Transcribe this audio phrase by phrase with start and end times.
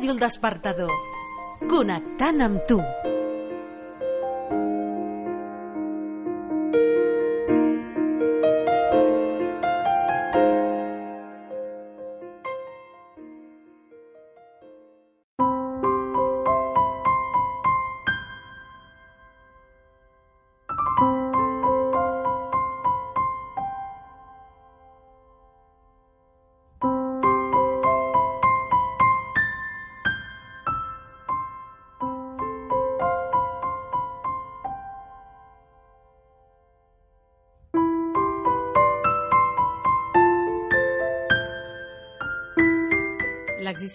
[0.00, 0.92] Ràdio El Despertador.
[1.68, 2.78] Connectant amb tu.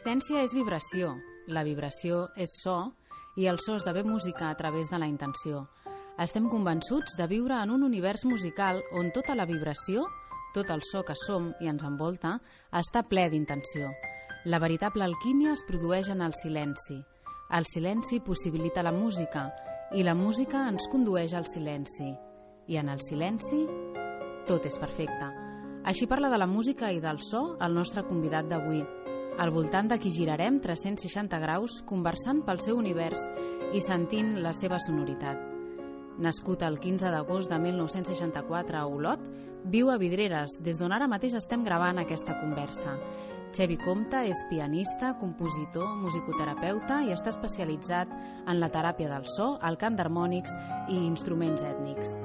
[0.06, 1.08] L'existència és vibració,
[1.50, 2.76] la vibració és so
[3.42, 5.64] i el so esdevé música a través de la intenció.
[6.22, 10.04] Estem convençuts de viure en un univers musical on tota la vibració,
[10.54, 12.36] tot el so que som i ens envolta,
[12.70, 13.90] està ple d'intenció.
[14.46, 17.00] La veritable alquímia es produeix en el silenci.
[17.50, 19.48] El silenci possibilita la música
[19.98, 22.12] i la música ens condueix al silenci.
[22.70, 23.64] I en el silenci
[24.46, 25.32] tot és perfecte.
[25.82, 28.86] Així parla de la música i del so el nostre convidat d'avui,
[29.38, 33.20] al voltant de qui girarem 360 graus conversant pel seu univers
[33.76, 35.42] i sentint la seva sonoritat.
[36.24, 39.26] Nascut el 15 d'agost de 1964 a Olot,
[39.66, 42.96] viu a Vidreres, des d'on ara mateix estem gravant aquesta conversa.
[43.56, 48.12] Xevi Comte és pianista, compositor, musicoterapeuta i està especialitzat
[48.48, 50.56] en la teràpia del so, el cant d'harmònics
[50.90, 52.20] i instruments ètnics.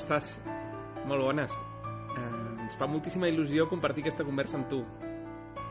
[0.00, 0.36] Estàs?
[1.08, 1.54] Molt bones.
[2.14, 4.80] Eh, ens fa moltíssima il·lusió compartir aquesta conversa amb tu.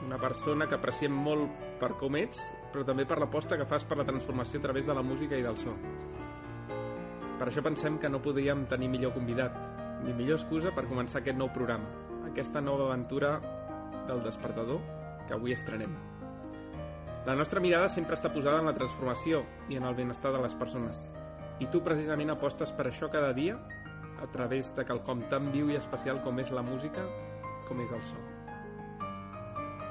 [0.04, 2.42] Una persona que apreciem molt per com ets,
[2.74, 5.46] però també per l'aposta que fas per la transformació a través de la música i
[5.46, 5.74] del so.
[7.40, 9.56] Per això pensem que no podíem tenir millor convidat,
[10.04, 11.90] ni millor excusa per començar aquest nou programa,
[12.28, 13.38] aquesta nova aventura
[14.08, 14.80] del despertador
[15.28, 15.96] que avui estrenem.
[17.26, 20.56] La nostra mirada sempre està posada en la transformació i en el benestar de les
[20.60, 21.06] persones,
[21.64, 23.56] i tu precisament apostes per això cada dia
[24.24, 27.04] a través de quelcom tan viu i especial com és la música,
[27.68, 28.22] com és el so.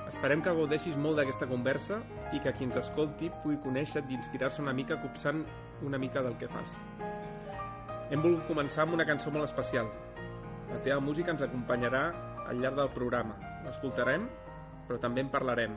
[0.08, 2.00] Esperem que gaudeixis molt d'aquesta conversa
[2.36, 5.44] i que qui ens escolti pugui conèixer i inspirar-se una mica copsant
[5.82, 6.72] una mica del que fas.
[8.12, 9.88] Hem volgut començar amb una cançó molt especial.
[10.68, 12.04] La teva música ens acompanyarà
[12.46, 13.38] al llarg del programa.
[13.64, 14.28] L'escoltarem,
[14.88, 15.76] però també en parlarem.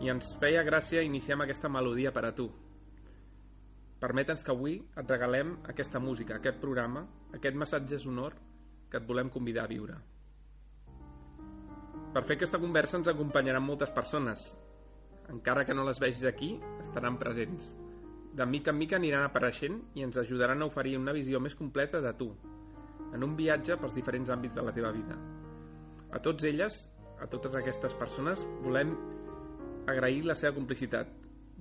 [0.00, 2.48] I ens feia gràcia iniciar amb aquesta melodia per a tu,
[4.04, 8.34] Permeta'ns que avui et regalem aquesta música, aquest programa, aquest massatge sonor
[8.92, 9.94] que et volem convidar a viure.
[12.12, 14.42] Per fer aquesta conversa ens acompanyaran moltes persones.
[15.32, 16.50] Encara que no les vegis aquí,
[16.82, 17.70] estaran presents.
[18.36, 22.02] De mica en mica aniran apareixent i ens ajudaran a oferir una visió més completa
[22.04, 22.28] de tu,
[23.14, 25.16] en un viatge pels diferents àmbits de la teva vida.
[26.12, 26.76] A tots elles,
[27.24, 28.92] a totes aquestes persones, volem
[29.88, 31.08] agrair la seva complicitat,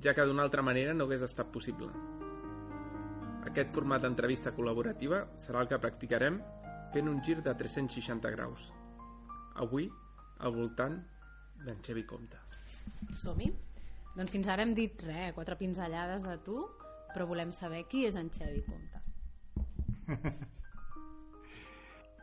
[0.04, 1.94] ja que d'una altra manera no hagués estat possible.
[3.54, 6.40] Aquest format d'entrevista col·laborativa serà el que practicarem
[6.90, 8.64] fent un gir de 360 graus.
[9.62, 9.86] Avui,
[10.42, 10.96] al voltant
[11.62, 12.40] d'en Xevi Comte.
[13.22, 13.52] Som-hi?
[14.16, 16.64] Doncs fins ara hem dit res, quatre pinzellades de tu,
[17.12, 19.04] però volem saber qui és en Xevi Comte.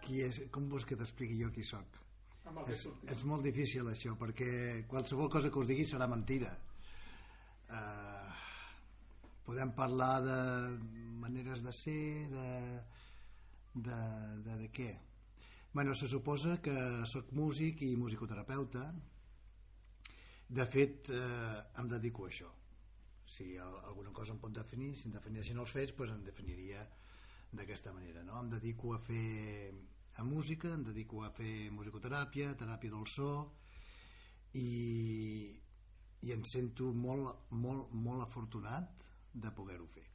[0.03, 2.01] qui és, com vols que t'expliqui jo qui sóc?
[2.67, 6.51] És, és molt difícil això, perquè qualsevol cosa que us digui serà mentira.
[7.71, 8.20] Uh,
[9.51, 10.79] podem parlar de
[11.19, 12.51] maneres de ser, de,
[13.75, 13.97] de,
[14.45, 14.93] de, de què?
[15.75, 16.75] Bueno, se suposa que
[17.11, 18.85] sóc músic i musicoterapeuta.
[20.47, 22.53] De fet, eh, em dedico a això.
[23.27, 26.87] Si alguna cosa em pot definir, si em definissin els fets, doncs em definiria
[27.51, 28.23] d'aquesta manera.
[28.23, 28.39] No?
[28.45, 29.75] Em dedico a fer
[30.23, 33.35] a música, em dedico a fer musicoteràpia, teràpia del so
[34.55, 34.71] i,
[36.23, 40.07] i em sento molt, molt, molt afortunat de poder-ho fer.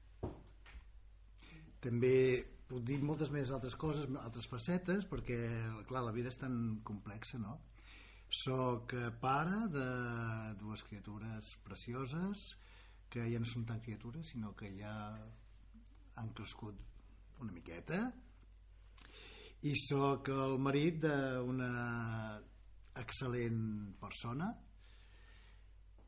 [1.85, 2.15] També
[2.67, 5.37] puc dir moltes més altres coses, altres facetes, perquè
[5.89, 7.59] clar, la vida és tan complexa, no?
[8.25, 9.89] Soc pare de
[10.59, 12.47] dues criatures precioses
[13.13, 14.95] que ja no són tan criatures sinó que ja
[16.19, 16.79] han crescut
[17.43, 17.99] una miqueta
[19.69, 21.69] i sóc el marit d'una
[23.01, 23.61] excel·lent
[24.01, 24.49] persona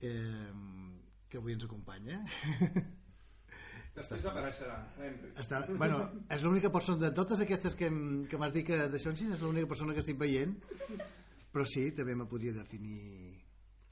[0.01, 0.51] eh,
[1.29, 2.21] que avui ens acompanya
[3.97, 5.31] Després apareixerà, Henry.
[5.41, 9.09] Està, bueno, és l'única persona de totes aquestes que, em- que m'has dit que d'això
[9.09, 10.53] en sí és l'única persona que estic veient
[11.53, 13.33] però sí, també me podria definir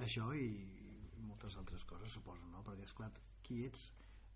[0.05, 0.45] això i
[1.25, 2.61] moltes altres coses suposo, no?
[2.67, 3.09] perquè esclar,
[3.41, 3.87] qui ets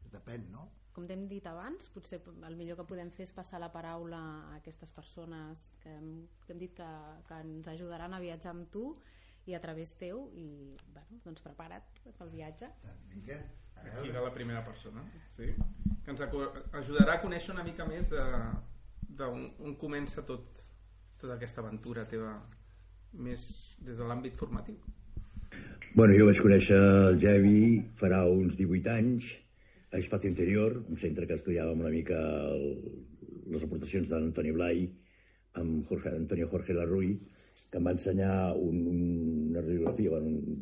[0.10, 0.64] depèn, no?
[0.96, 2.18] Com t'hem dit abans, potser
[2.48, 4.18] el millor que podem fer és passar la paraula
[4.50, 6.10] a aquestes persones que hem,
[6.48, 6.88] que hem dit que,
[7.30, 8.88] que ens ajudaran a viatjar amb tu
[9.50, 10.48] i a través teu i
[10.94, 12.70] bueno, doncs prepara't pel viatge
[13.80, 14.26] Aquí de veure.
[14.26, 15.02] la primera persona,
[15.32, 15.54] sí?
[16.04, 18.24] Que ens ajudarà a conèixer una mica més de
[19.20, 20.62] d'on on comença tot,
[21.20, 22.34] tota aquesta aventura teva
[23.14, 23.46] més
[23.84, 24.78] des de l'àmbit formatiu.
[25.96, 27.62] Bueno, jo vaig conèixer el Javi
[28.00, 29.32] farà uns 18 anys
[29.92, 32.20] a Espacio Interior, un centre que estudiàvem una mica
[32.54, 32.76] el,
[33.50, 34.84] les aportacions d'Antoni Blai
[35.54, 37.16] amb Jorge, Antonio Jorge Larruy,
[37.70, 38.82] que em va ensenyar un,
[39.50, 40.60] una radiografia, un,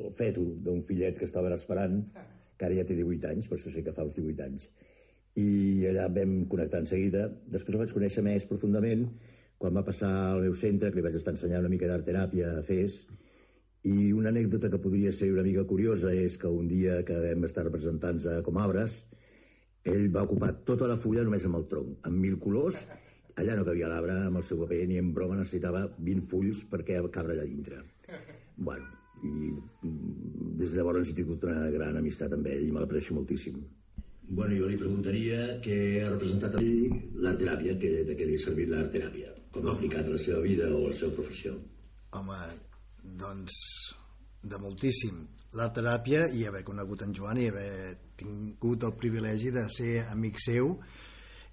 [0.00, 2.00] el feto d'un fillet que estava esperant,
[2.56, 4.68] que ara ja té 18 anys, per això sé que fa uns 18 anys.
[5.40, 7.28] I allà vam connectar en seguida.
[7.52, 9.06] Després el vaig conèixer més profundament
[9.60, 12.54] quan va passar al meu centre, que li vaig estar ensenyant una mica d'art teràpia
[12.56, 13.02] a FES,
[13.90, 17.44] i una anècdota que podria ser una mica curiosa és que un dia que vam
[17.48, 19.02] estar representant a com arbres,
[19.88, 22.82] ell va ocupar tota la fulla només amb el tronc, amb mil colors,
[23.36, 27.00] allà no cabia l'arbre amb el seu paper, ni en broma necessitava 20 fulls perquè
[27.10, 27.84] cabre allà dintre.
[28.60, 28.84] Bueno,
[29.24, 33.14] i mm, des de llavors he tingut una gran amistat amb ell i me l'aprecio
[33.16, 33.60] moltíssim.
[34.28, 36.92] Bueno, jo li preguntaria què ha representat a ell
[37.24, 40.20] l'art teràpia, que, de què li ha servit l'art teràpia, com ha aplicat a la
[40.22, 41.56] seva vida o a la seva professió.
[42.20, 42.38] Home,
[43.24, 43.56] doncs
[44.42, 45.24] de moltíssim.
[45.58, 50.38] La teràpia i haver conegut en Joan i haver tingut el privilegi de ser amic
[50.40, 50.76] seu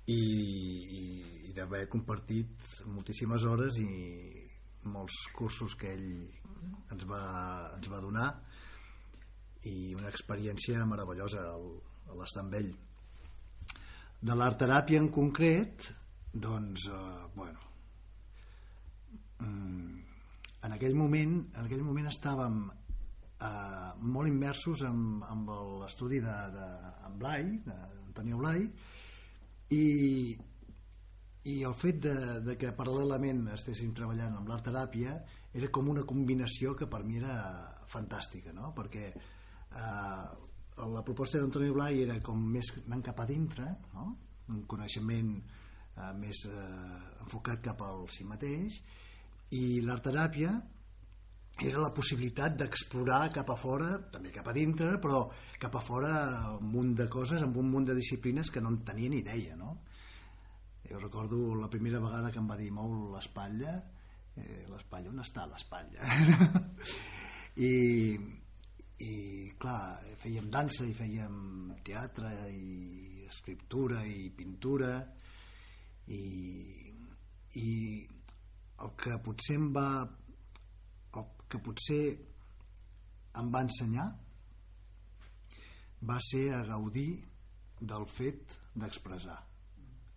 [0.06, 1.02] i, i,
[1.48, 3.90] i d'haver compartit moltíssimes hores i
[4.88, 6.10] molts cursos que ell
[6.94, 7.22] ens va,
[7.76, 8.28] ens va donar
[9.68, 12.70] i una experiència meravellosa a l'estar amb ell.
[14.28, 15.90] De l'art teràpia en concret,
[16.34, 17.60] doncs, eh, bueno,
[19.40, 19.98] mm,
[20.68, 25.02] en aquell moment, en aquell moment estàvem eh, molt immersos en,
[25.32, 25.46] en
[25.82, 26.68] l'estudi de, de
[27.20, 28.66] Blai, d'Antonio Blai,
[29.76, 29.84] i,
[31.48, 35.16] i el fet de, de que paral·lelament estéssim treballant amb l'art teràpia
[35.56, 37.38] era com una combinació que per mi era
[37.88, 38.74] fantàstica, no?
[38.76, 40.26] perquè eh,
[40.78, 44.10] la proposta d'Antoni Blai era com més anant cap a dintre, no?
[44.52, 46.58] un coneixement eh, més eh,
[47.24, 48.82] enfocat cap al si mateix,
[49.56, 50.52] i l'art teràpia
[51.64, 55.24] era la possibilitat d'explorar cap a fora, també cap a dintre, però
[55.58, 56.12] cap a fora
[56.58, 59.56] un munt de coses amb un munt de disciplines que no en tenia ni idea,
[59.58, 59.80] no?
[60.90, 63.74] Jo recordo la primera vegada que em va dir mou l'espatlla,
[64.40, 66.08] eh, l'espatlla, on està l'espatlla?
[67.68, 67.72] I,
[69.04, 69.14] i
[69.60, 74.92] clar, fèiem dansa i fèiem teatre i escriptura i pintura
[76.14, 76.22] i,
[77.60, 77.72] i
[78.86, 79.90] el que potser em va
[81.18, 82.02] el que potser
[83.42, 84.08] em va ensenyar
[86.08, 87.10] va ser a gaudir
[87.82, 89.47] del fet d'expressar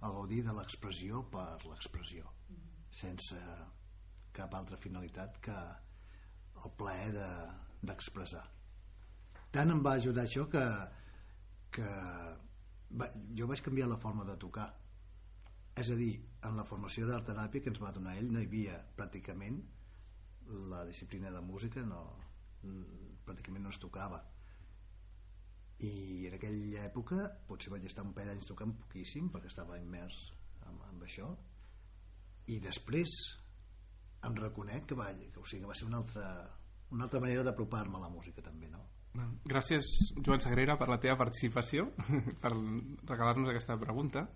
[0.00, 2.28] a gaudir de l'expressió per l'expressió
[2.90, 3.38] sense
[4.36, 5.56] cap altra finalitat que
[6.64, 7.28] el plaer de,
[7.82, 8.44] d'expressar.
[9.54, 10.64] Tant em va ajudar això que,
[11.74, 11.88] que
[13.00, 14.68] va, jo vaig canviar la forma de tocar.
[15.80, 16.12] És a dir,
[16.46, 19.60] en la formació d'art teràpia que ens va donar ell no hi havia pràcticament
[20.70, 22.00] la disciplina de música no,
[23.26, 24.18] pràcticament no es tocava
[25.86, 30.26] i en aquella època potser vaig estar un parell d'anys tocant poquíssim perquè estava immers
[30.68, 31.30] en, en això
[32.52, 33.14] i després
[34.28, 36.26] em reconec que va, que, o sigui, que va ser una altra,
[36.92, 38.84] una altra manera d'apropar-me a la música també no?
[39.50, 39.88] Gràcies,
[40.22, 41.88] Joan Sagrera, per la teva participació,
[42.42, 44.28] per regalar-nos aquesta pregunta.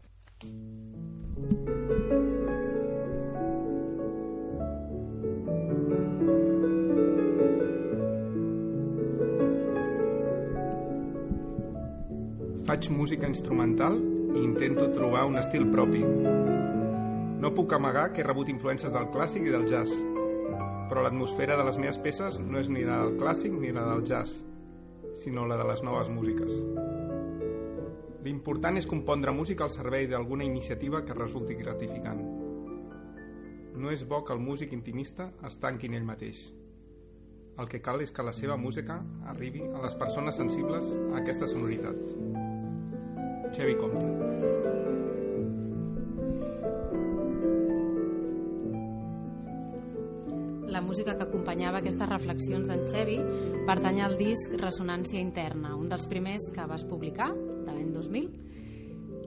[12.65, 13.99] Faig música instrumental
[14.33, 15.99] i intento trobar un estil propi.
[16.01, 19.93] No puc amagar que he rebut influències del clàssic i del jazz,
[20.89, 24.01] però l'atmosfera de les meves peces no és ni la del clàssic ni la del
[24.09, 24.39] jazz,
[25.21, 26.55] sinó la de les noves músiques.
[28.25, 32.25] L'important és compondre música al servei d'alguna iniciativa que resulti gratificant.
[33.77, 36.47] No és bo que el músic intimista es tanqui en ell mateix.
[37.61, 41.47] El que cal és que la seva música arribi a les persones sensibles a aquesta
[41.47, 42.44] sonoritat.
[43.55, 44.05] Xevi Comte.
[50.75, 53.21] La música que acompanyava aquestes reflexions d'en Xevi
[53.69, 58.27] pertany al disc Ressonància Interna, un dels primers que vas publicar, de l'any 2000.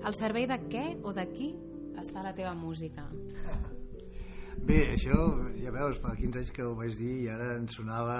[0.04, 1.54] Al servei de què o de qui
[1.98, 3.08] està la teva música?
[4.68, 5.24] Bé, això,
[5.56, 8.20] ja veus, fa 15 anys que ho vaig dir i ara em sonava,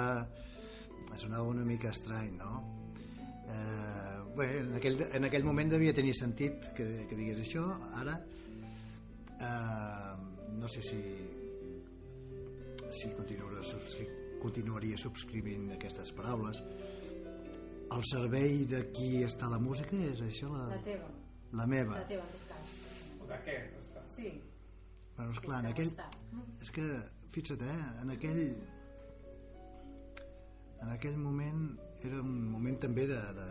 [1.04, 2.62] em sonava una mica estrany, no?
[3.48, 4.07] Eh,
[4.38, 7.64] bé, en aquell, en aquell moment devia tenir sentit que, que digués això,
[8.00, 8.16] ara
[9.38, 10.14] eh,
[10.58, 11.00] no sé si
[12.98, 14.06] si continuaria, subscri
[14.42, 16.62] continuaria subscrivint aquestes paraules
[17.94, 21.08] al servei de qui està la música és això la, La teva.
[21.58, 22.74] la meva La teva, en tot cas.
[23.18, 24.04] O de què està?
[24.14, 24.32] Sí.
[25.16, 25.90] Bueno, esclar, en aquell...
[26.62, 26.84] És que,
[27.34, 28.42] fixa't, eh, en aquell...
[30.78, 31.64] En aquell moment
[32.06, 33.18] era un moment també de...
[33.40, 33.48] de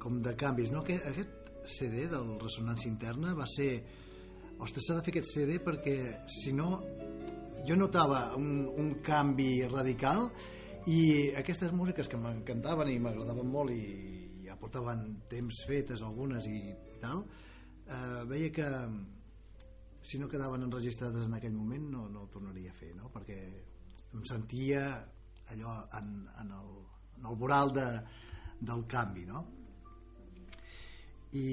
[0.00, 0.82] com de canvis, no?
[0.84, 3.72] Aquest, aquest CD del Ressonància Interna va ser...
[4.58, 6.80] Ostres, s'ha de fer aquest CD perquè, si no,
[7.66, 10.24] jo notava un, un canvi radical
[10.90, 13.82] i aquestes músiques que m'encantaven i m'agradaven molt i
[14.46, 17.22] ja portaven temps fetes algunes i, i tal,
[17.86, 18.68] eh, veia que
[20.02, 23.10] si no quedaven enregistrades en aquell moment no, no ho tornaria a fer no?
[23.12, 23.38] perquè
[24.14, 24.86] em sentia
[25.52, 26.70] allò en, en, el,
[27.18, 27.88] en el voral de,
[28.60, 29.44] del canvi no?
[31.36, 31.48] I,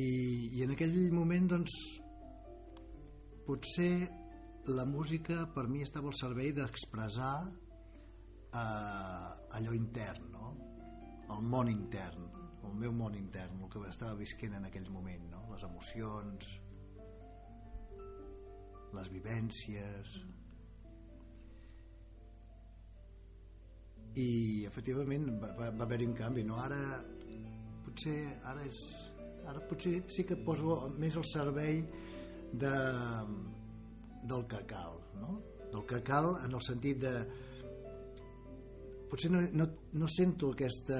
[0.55, 1.73] i en aquell moment doncs
[3.45, 4.07] potser
[4.71, 7.35] la música per mi estava al servei d'expressar
[8.55, 9.29] eh,
[9.59, 10.53] allò intern no?
[11.35, 12.29] el món intern
[12.65, 15.43] el meu món intern el que estava visquent en aquell moment no?
[15.51, 16.53] les emocions
[18.95, 20.15] les vivències
[24.15, 24.29] i
[24.65, 26.57] efectivament va, va, haver-hi un canvi no?
[26.63, 26.79] ara
[27.85, 28.17] potser
[28.47, 28.79] ara és
[29.45, 31.81] ara potser sí que poso més al servei
[32.53, 32.75] de,
[34.23, 35.39] del que cal no?
[35.71, 37.13] del que cal en el sentit de
[39.11, 40.99] potser no, no, no sento aquesta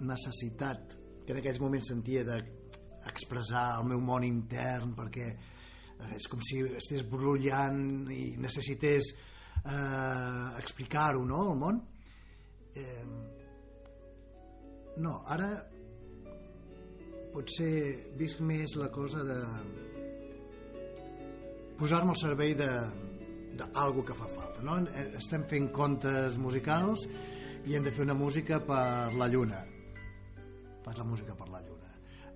[0.00, 5.32] necessitat que en aquells moments sentia d'expressar el meu món intern perquè
[6.14, 9.10] és com si estigués brollant i necessités
[9.64, 11.80] eh, explicar-ho no, al món
[12.78, 13.04] eh,
[15.02, 15.50] no, ara
[17.38, 19.38] potser visc més la cosa de
[21.78, 22.70] posar-me al servei de
[23.58, 24.78] d'algo que fa falta no?
[25.18, 27.04] estem fent contes musicals
[27.66, 29.60] i hem de fer una música per la lluna
[30.82, 31.92] per la música per la lluna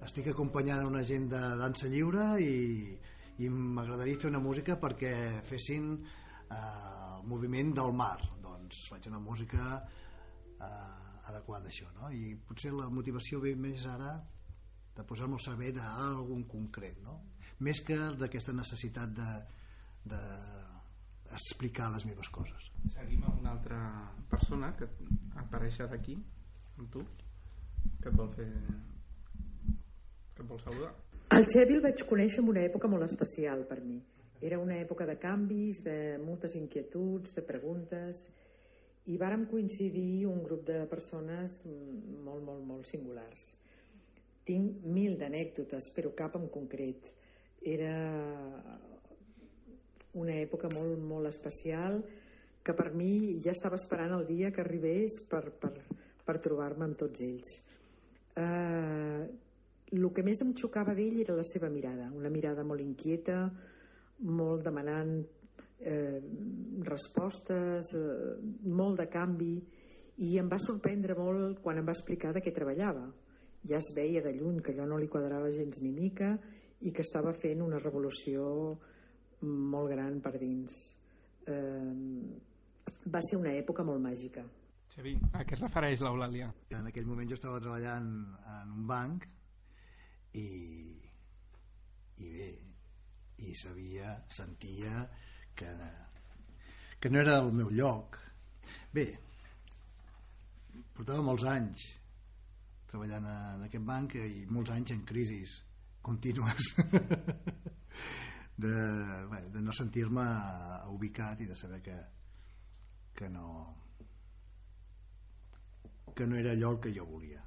[0.07, 2.95] estic acompanyant una gent de dansa lliure i,
[3.43, 5.15] i m'agradaria fer una música perquè
[5.49, 12.13] fessin eh, el moviment del mar doncs faig una música eh, adequada a això no?
[12.15, 14.15] i potser la motivació ve més ara
[14.97, 17.19] de posar-me al servei d'algun concret no?
[17.65, 19.31] més que d'aquesta necessitat de,
[20.13, 20.23] de
[21.33, 23.81] explicar les meves coses Seguim amb una altra
[24.31, 24.89] persona que
[25.45, 26.17] apareix ara aquí
[26.79, 27.05] amb tu
[28.03, 28.51] que et vol fer
[30.35, 30.93] que et vol saludar
[31.33, 33.95] El Xevi el vaig conèixer en una època molt especial per mi.
[34.45, 38.27] Era una època de canvis, de moltes inquietuds, de preguntes,
[39.09, 43.47] i vàrem coincidir un grup de persones molt, molt, molt singulars.
[44.49, 47.13] Tinc mil d'anècdotes, però cap en concret.
[47.63, 47.95] Era
[50.19, 52.03] una època molt, molt especial
[52.63, 55.73] que per mi ja estava esperant el dia que arribés per, per,
[56.25, 57.55] per trobar-me amb tots ells.
[58.39, 59.23] Eh,
[59.93, 63.45] el que més em xocava d'ell era la seva mirada, una mirada molt inquieta,
[64.23, 65.17] molt demanant
[65.83, 66.21] eh,
[66.87, 68.37] respostes, eh,
[68.71, 69.57] molt de canvi,
[70.23, 73.09] i em va sorprendre molt quan em va explicar de què treballava.
[73.69, 76.33] Ja es veia de lluny que allò no li quadrava gens ni mica
[76.83, 78.47] i que estava fent una revolució
[79.43, 80.75] molt gran per dins.
[81.47, 81.93] Eh,
[83.07, 84.43] va ser una època molt màgica.
[84.93, 86.51] Xavi, a què es refereix l'Eulàlia?
[86.75, 88.11] En aquell moment jo estava treballant
[88.57, 89.25] en un banc
[90.37, 90.49] i,
[92.19, 92.51] i bé,
[93.47, 95.07] i sabia, sentia
[95.57, 95.71] que,
[97.01, 98.19] que no era el meu lloc.
[98.93, 99.07] Bé,
[100.93, 101.89] portava molts anys
[102.93, 105.55] treballant en aquest banc i molts anys en crisis
[106.05, 106.73] contínues
[108.65, 108.75] de,
[109.31, 110.25] bé, de no sentir-me
[110.93, 111.97] ubicat i de saber que,
[113.17, 113.47] que no
[116.13, 117.41] que no era allò el que jo volia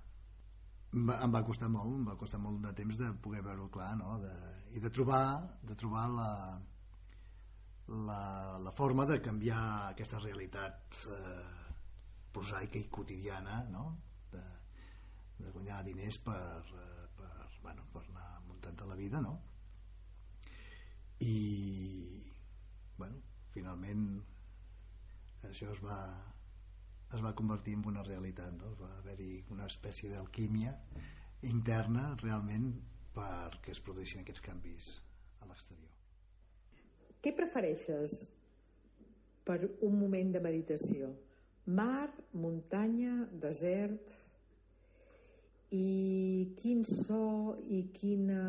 [0.96, 3.68] em va, em va costar molt em va costar molt de temps de poder veure-ho
[3.70, 4.18] clar no?
[4.24, 4.34] de,
[4.74, 5.26] i de trobar
[5.62, 6.32] de trobar la,
[8.08, 8.24] la,
[8.66, 9.62] la forma de canviar
[9.92, 11.46] aquesta realitat eh,
[12.34, 13.86] prosaica i quotidiana no?
[15.38, 19.36] De, de guanyar diners per, eh, per, bueno, per anar muntant la vida no?
[21.20, 22.22] i
[22.98, 23.22] bueno,
[23.54, 24.08] finalment
[25.50, 26.00] això es va
[27.16, 28.76] es va convertir en una realitat no?
[28.82, 30.76] va haver-hi una espècie d'alquímia
[31.44, 32.72] interna realment
[33.16, 34.90] perquè es produïssin aquests canvis
[35.42, 35.94] a l'exterior
[37.24, 38.24] què prefereixes
[39.46, 41.12] per un moment de meditació?
[41.66, 44.14] Mar, muntanya, desert
[45.72, 48.42] i quin so i quina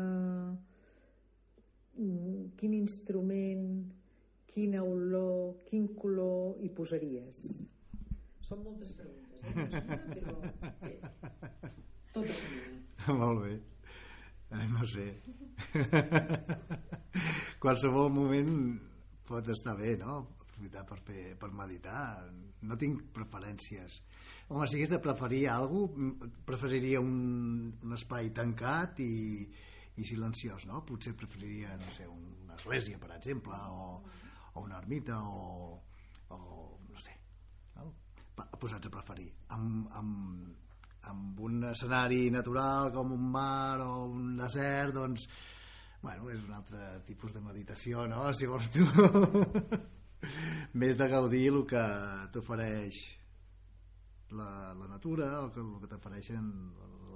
[2.57, 3.93] quin instrument
[4.47, 7.41] quina olor, quin color hi posaries?
[8.47, 9.65] Són moltes preguntes, eh?
[10.13, 10.35] però
[10.81, 10.93] bé,
[12.15, 13.57] tot Molt bé.
[14.47, 15.05] Eh, no sé.
[17.63, 18.53] Qualsevol moment
[19.27, 20.21] pot estar bé, no?
[20.57, 22.25] Aprofitar per, fer, per meditar.
[22.65, 23.99] No tinc preferències.
[24.49, 29.45] Home, si hagués de preferir alguna cosa, preferiria un, un espai tancat i,
[30.01, 30.81] i silenciós, no?
[30.87, 34.01] Potser preferiria, no sé, una església, per exemple, o,
[34.55, 35.77] o una ermita, o,
[36.33, 36.39] o
[36.89, 37.13] no sé,
[37.75, 37.91] no?
[38.57, 39.29] posats a preferir.
[39.53, 40.55] Amb, amb,
[41.13, 45.27] amb un escenari natural com un mar o un desert doncs
[46.01, 48.25] bueno, és un altre tipus de meditació no?
[48.33, 48.85] si vols tu
[50.81, 51.83] més de gaudir el que
[52.33, 53.01] t'ofereix
[54.37, 56.47] la, la natura el que, el que t'ofereixen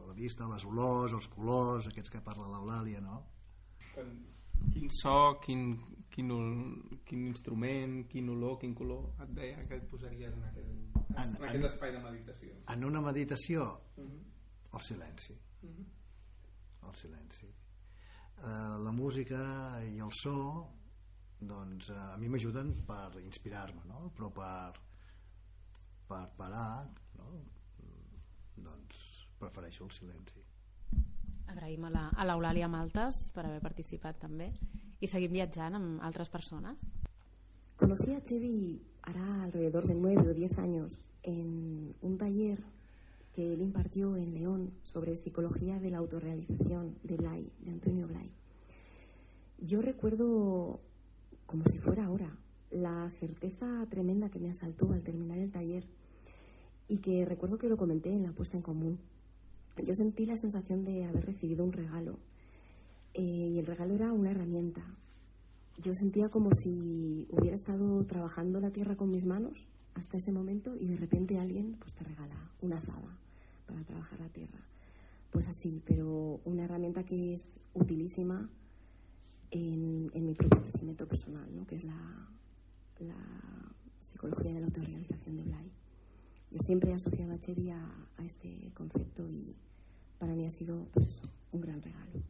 [0.07, 3.23] la vista, les olors, els colors aquests que parla l'Eulàlia no?
[4.71, 5.71] quin so, quin,
[6.13, 6.29] quin,
[7.07, 11.33] quin instrument, quin olor, quin color et deia que et posaries en aquest, en, en,
[11.39, 12.59] en aquest espai de meditació?
[12.75, 13.65] En una meditació,
[13.97, 14.11] uh mhm.
[14.11, 14.77] -huh.
[14.77, 15.33] el silenci.
[15.33, 15.75] Uh mhm.
[15.79, 16.89] -huh.
[16.89, 17.47] El silenci.
[18.41, 19.41] Uh, la música
[19.85, 20.67] i el so
[21.41, 24.11] doncs uh, a mi m'ajuden per inspirar-me no?
[24.15, 24.79] però per
[26.07, 26.85] per parar
[27.17, 27.31] no?
[28.55, 30.43] doncs prefereixo el silenci
[31.51, 34.51] Agraïm a l'Eulàlia Maltes per haver participat també
[35.01, 36.85] i seguim viatjant amb altres persones.
[37.75, 42.59] Conocí a Chevy hará alrededor de nueve o diez años en un taller
[43.33, 48.31] que él impartió en León sobre psicología de la autorrealización de Blay, de Antonio Blay.
[49.57, 50.81] Yo recuerdo,
[51.51, 52.35] como si fuera ahora,
[52.71, 55.83] la certeza tremenda que me asaltó al terminar el taller
[56.87, 58.97] y que recuerdo que lo comenté en la puesta en común
[59.77, 62.19] yo sentí la sensación de haber recibido un regalo.
[63.13, 64.81] Eh, y el regalo era una herramienta.
[65.81, 70.75] Yo sentía como si hubiera estado trabajando la tierra con mis manos hasta ese momento
[70.75, 73.17] y de repente alguien pues te regala una azada
[73.65, 74.59] para trabajar la tierra.
[75.31, 78.49] Pues así, pero una herramienta que es utilísima
[79.51, 81.65] en, mi propio crecimiento personal, ¿no?
[81.67, 82.29] que es la,
[82.99, 83.15] la
[83.99, 85.71] psicología de la autorrealización de Blay.
[86.51, 87.79] Yo siempre he asociado a Chevy a,
[88.17, 89.55] a este concepto y
[90.17, 92.21] para mí ha sido pues eso, un gran regalo.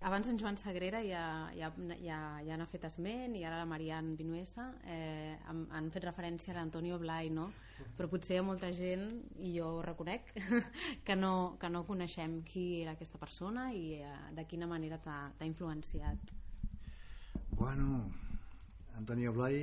[0.00, 4.12] Abans en Joan Sagrera ja, ja, ja, ja n'ha fet esment i ara la Marian
[4.16, 7.48] Vinuesa eh, han, han fet referència a l'Antonio Blai no?
[7.96, 9.08] però potser hi ha molta gent
[9.42, 10.30] i jo ho reconec
[11.06, 15.50] que no, que no coneixem qui era aquesta persona i eh, de quina manera t'ha
[15.50, 16.30] influenciat
[17.58, 18.08] Bueno
[18.96, 19.56] Antonio Blai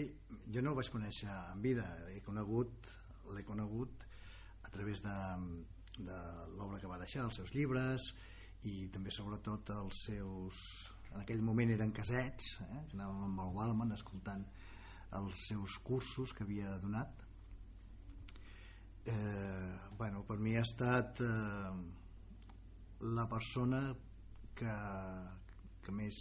[0.52, 2.90] jo no el vaig conèixer en vida l'he conegut
[3.32, 4.04] l'he conegut
[4.68, 5.14] a través de,
[5.98, 6.18] de
[6.58, 8.10] l'obra que va deixar, els seus llibres
[8.68, 10.60] i també sobretot els seus
[11.14, 12.82] en aquell moment eren casets eh?
[12.90, 14.44] que anàvem amb el Wallman escoltant
[15.22, 17.24] els seus cursos que havia donat
[19.08, 21.72] eh, bueno, per mi ha estat eh,
[23.16, 23.86] la persona
[24.56, 24.76] que,
[25.86, 26.20] que més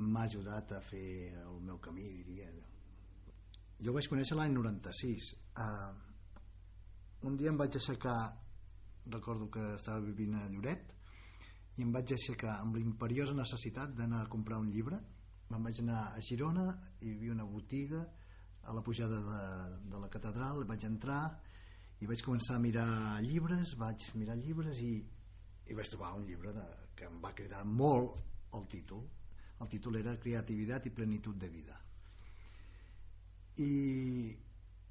[0.00, 2.48] m'ha ajudat a fer el meu camí diria.
[3.80, 5.32] Jo vaig conèixer l'any 96
[5.64, 5.92] uh,
[7.28, 8.18] un dia em vaig aixecar
[9.12, 10.94] recordo que estava vivint a Lloret
[11.76, 14.98] i em vaig aixecar amb la imperiosa necessitat d'anar a comprar un llibre.
[15.50, 16.66] Me'n vaig anar a Girona
[17.00, 18.02] hi havia una botiga
[18.62, 19.44] a la pujada de,
[19.90, 21.22] de la catedral vaig entrar
[22.00, 22.90] i vaig començar a mirar
[23.24, 24.92] llibres vaig mirar llibres i,
[25.66, 28.20] i vaig trobar un llibre de, que em va cridar molt
[28.56, 29.08] el títol
[29.60, 31.76] el títol era Creativitat i plenitud de vida
[33.60, 33.72] i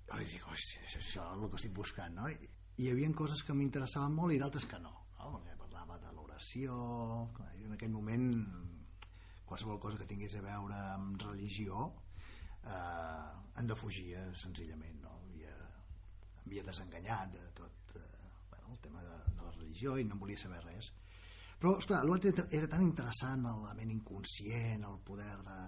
[0.09, 2.29] i dic, això, això és el que estic buscant no?
[2.29, 5.31] I, hi havia coses que m'interessaven molt i d'altres que no, no?
[5.35, 6.77] perquè parlava de l'oració
[7.59, 8.29] en aquell moment
[9.49, 11.89] qualsevol cosa que tingués a veure amb religió
[12.63, 15.13] eh, en defugia senzillament no?
[15.19, 15.53] havia,
[16.45, 18.07] havia desenganyat de tot eh,
[18.49, 20.93] bueno, el tema de, de la religió i no volia saber res
[21.59, 25.59] però esclar, l'altre era tan interessant el ment inconscient el poder de,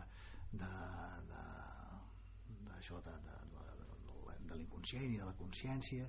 [0.62, 0.72] de,
[1.32, 1.42] de,
[2.78, 3.92] això de, de, de, de
[4.52, 6.08] de l'inconscient i de la consciència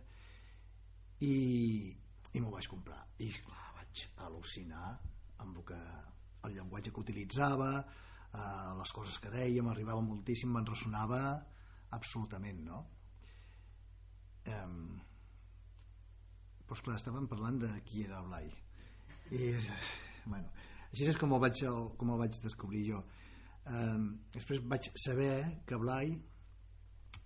[1.23, 1.35] i,
[2.35, 4.87] i m'ho vaig comprar i clar, vaig al·lucinar
[5.43, 5.81] amb el, que,
[6.49, 11.23] el llenguatge que utilitzava eh, les coses que deia m'arribava moltíssim, me'n ressonava
[11.99, 12.83] absolutament no?
[14.47, 14.67] eh,
[16.67, 18.51] doncs clar, estàvem parlant de qui era Blai
[19.33, 19.53] i
[20.29, 20.51] bueno,
[20.91, 21.63] així és com el vaig,
[21.99, 23.01] com el vaig descobrir jo
[23.67, 24.01] eh,
[24.35, 26.13] després vaig saber que Blai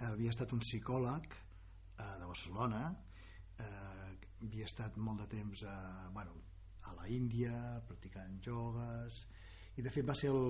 [0.07, 4.13] havia estat un psicòleg eh, de Barcelona eh,
[4.45, 5.79] havia estat molt de temps a,
[6.15, 6.37] bueno,
[6.87, 9.25] a la Índia practicant jogues
[9.77, 10.47] i de fet va ser el,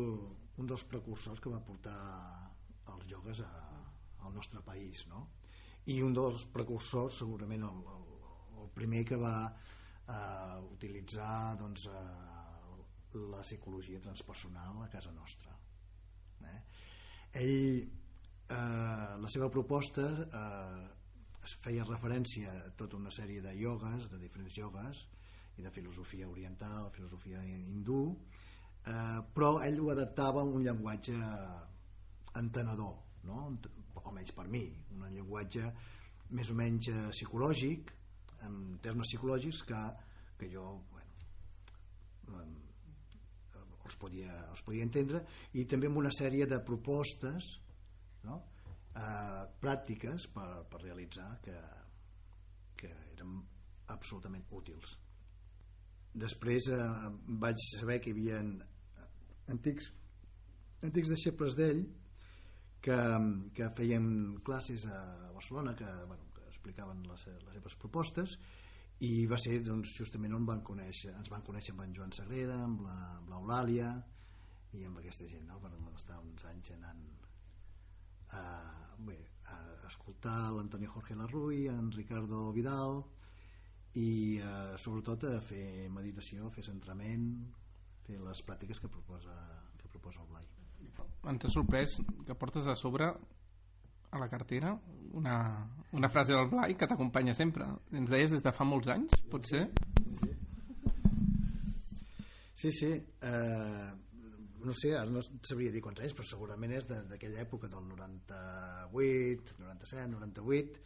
[0.61, 1.97] un dels precursors que va portar
[2.93, 3.55] els jogues a,
[4.27, 5.25] al nostre país no?
[5.89, 8.07] i un dels precursors segurament el, el,
[8.61, 9.37] el primer que va
[10.09, 15.55] eh, utilitzar doncs, eh, la psicologia transpersonal a casa nostra
[16.45, 16.61] eh?
[17.41, 20.85] ell eh, la seva proposta eh,
[21.47, 25.07] es feia referència a tota una sèrie de iogues, de diferents iogues
[25.57, 31.17] i de filosofia oriental, filosofia hindú eh, però ell ho adaptava a un llenguatge
[32.37, 33.51] entenedor no?
[34.07, 34.65] almenys per mi,
[34.95, 35.71] un llenguatge
[36.37, 37.93] més o menys eh, psicològic,
[38.47, 39.83] en termes psicològics que,
[40.41, 42.47] que jo bueno,
[43.87, 45.23] els, podia, els podia entendre
[45.55, 47.51] i també amb una sèrie de propostes
[48.27, 48.41] no?
[48.95, 51.59] eh, pràctiques per, per realitzar que,
[52.79, 53.37] que eren
[53.95, 54.97] absolutament útils
[56.17, 56.81] després eh,
[57.45, 58.43] vaig saber que hi havia
[59.53, 59.93] antics
[60.87, 61.87] antics deixebles d'ell
[62.87, 62.99] que,
[63.57, 64.07] que feien
[64.47, 65.01] classes a
[65.35, 66.26] Barcelona que, bueno,
[66.67, 68.37] explicaven les, les seves propostes
[69.07, 72.57] i va ser doncs, justament on van conèixer, ens van conèixer amb en Joan Sagrera,
[72.65, 72.83] amb
[73.31, 73.93] l'Eulàlia
[74.75, 75.61] i amb aquesta gent, no?
[75.63, 77.05] vam estar uns anys anant
[78.35, 78.43] a,
[78.99, 79.19] bé,
[79.53, 83.03] a escoltar l'Antonio Jorge Larruy, en Ricardo Vidal
[84.01, 87.31] i eh, sobretot a fer meditació, a fer centrament,
[88.09, 89.37] fer les pràctiques que proposa,
[89.79, 90.49] que proposa el Blai
[91.27, 93.11] ens ha sorprès que portes a sobre
[94.11, 94.73] a la cartera
[95.17, 95.37] una,
[95.93, 99.47] una frase del Blai que t'acompanya sempre ens deies des de fa molts anys, pot
[99.49, 99.67] ser?
[102.57, 103.89] Sí, sí eh,
[104.67, 109.59] no sé, ara no sabria dir quants anys però segurament és d'aquella època del 98,
[109.63, 110.81] 97, 98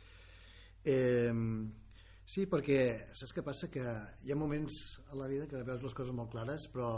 [0.85, 1.33] eh,
[2.24, 2.80] sí, perquè
[3.16, 3.70] saps què passa?
[3.72, 3.85] que
[4.24, 4.76] hi ha moments
[5.11, 6.90] a la vida que veus les coses molt clares però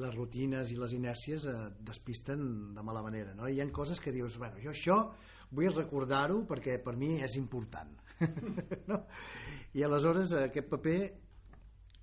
[0.00, 3.48] les rutines i les inèrcies eh, despisten de mala manera no?
[3.48, 4.98] i hi ha coses que dius, bueno, jo això
[5.52, 7.92] vull recordar-ho perquè per mi és important
[8.90, 9.02] no?
[9.76, 10.98] i aleshores eh, aquest paper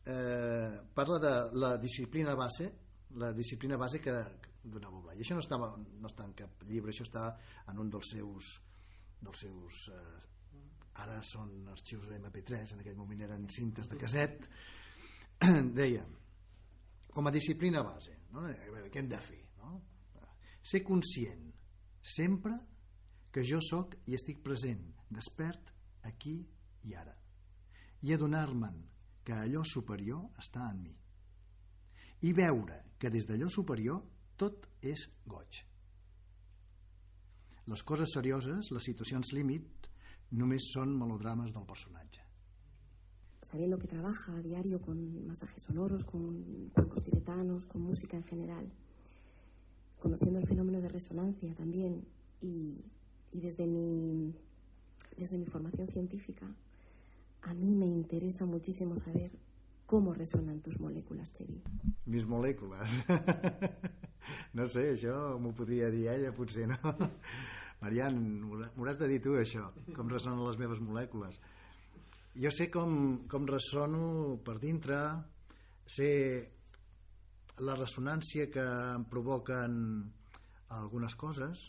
[0.05, 2.69] eh, parla de la disciplina base
[3.17, 4.13] la disciplina base que
[4.61, 7.31] donava Blai i això no, estava, no està en cap llibre això està
[7.71, 8.53] en un dels seus
[9.19, 10.17] dels seus eh,
[11.01, 14.45] ara són arxius MP3 en aquell moment eren cintes de caset
[15.79, 16.05] deia
[17.13, 18.45] com a disciplina base no?
[18.89, 19.79] què hem de fer no?
[20.61, 21.47] ser conscient
[22.01, 22.55] sempre
[23.33, 25.73] que jo sóc i estic present despert
[26.09, 26.37] aquí
[26.87, 27.15] i ara
[28.05, 28.79] i adonar-me'n
[29.25, 30.95] que allò superior està en mi
[32.27, 34.01] i veure que des d'allò superior
[34.39, 35.65] tot és goig
[37.69, 39.89] les coses serioses, les situacions límit
[40.39, 42.28] només són melodrames del personatge
[43.41, 48.71] sabiendo que trabaja a diario con masajes sonoros, con cuencos tibetanos, con música en general,
[49.99, 52.05] conociendo el fenómeno de resonancia también
[52.41, 52.83] y,
[53.31, 54.33] y desde, mi,
[55.17, 56.45] desde mi formación científica,
[57.43, 59.31] a mí me interesa muchísimo saber
[59.85, 61.63] cómo resonan tus moléculas, Chevi.
[62.05, 62.89] Mis moléculas.
[64.53, 66.77] no sé, això m'ho podria dir ella, potser no.
[67.81, 71.39] Marian, m'ho hauràs de dir tu, això, com ressonen les meves molècules
[72.35, 74.99] jo sé com, com ressono per dintre
[75.89, 76.09] sé
[77.65, 79.73] la ressonància que em provoquen
[80.77, 81.65] algunes coses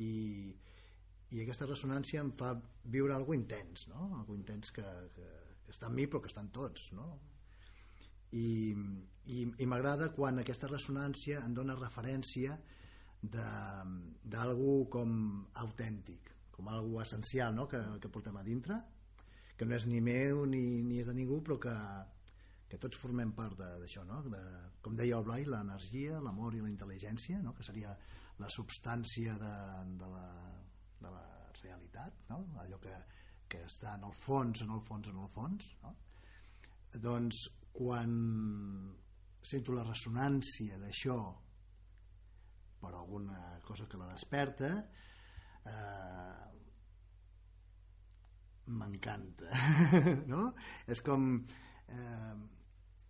[0.00, 0.48] i,
[1.30, 4.10] i aquesta ressonància em fa viure algo intens no?
[4.18, 5.28] algo intens que, que,
[5.64, 7.10] que està en mi però que està en tots no?
[8.32, 8.72] i,
[9.26, 12.56] i, i m'agrada quan aquesta ressonància em dona referència
[13.26, 15.14] d'algú com
[15.62, 17.68] autèntic com algo essencial no?
[17.68, 18.80] que, que portem a dintre
[19.56, 21.74] que no és ni meu ni, ni és de ningú però que,
[22.68, 24.20] que tots formem part d'això no?
[24.28, 24.42] de,
[24.84, 27.54] com deia el Blai l'energia, l'amor i la intel·ligència no?
[27.56, 27.94] que seria
[28.42, 29.54] la substància de,
[30.00, 30.26] de, la,
[31.00, 31.24] de la
[31.62, 32.42] realitat no?
[32.62, 32.98] allò que,
[33.48, 35.94] que està en el fons en el fons, en el fons no?
[37.08, 38.12] doncs quan
[39.46, 41.18] sento la ressonància d'això
[42.80, 46.55] per alguna cosa que la desperta eh,
[48.66, 49.50] m'encanta
[50.32, 50.50] no?
[50.86, 52.34] és com eh,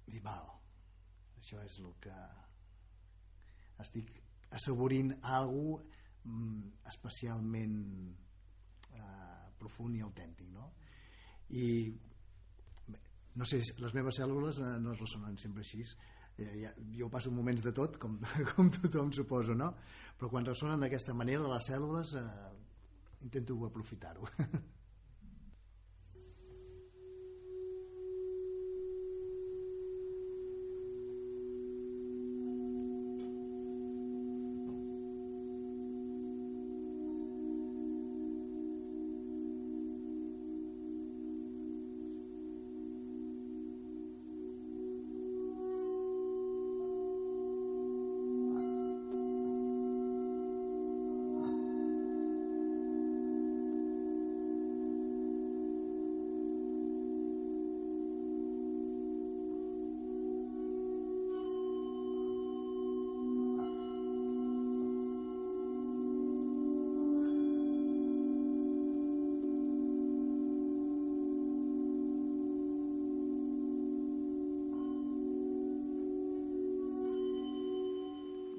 [0.06, 0.50] dir, val
[1.36, 2.16] això és el que
[3.84, 4.12] estic
[4.56, 5.84] assaborint alguna
[6.24, 7.78] mm, especialment
[8.92, 10.70] eh, profund i autèntic no?
[11.56, 11.66] i
[12.86, 13.00] bé,
[13.40, 17.32] no sé, les meves cèl·lules eh, no es ressonen sempre així eh, ja, jo passo
[17.32, 18.18] moments de tot com,
[18.52, 19.72] com tothom suposo no?
[20.18, 22.26] però quan ressonen d'aquesta manera les cèl·lules eh,
[23.26, 24.28] intento aprofitar-ho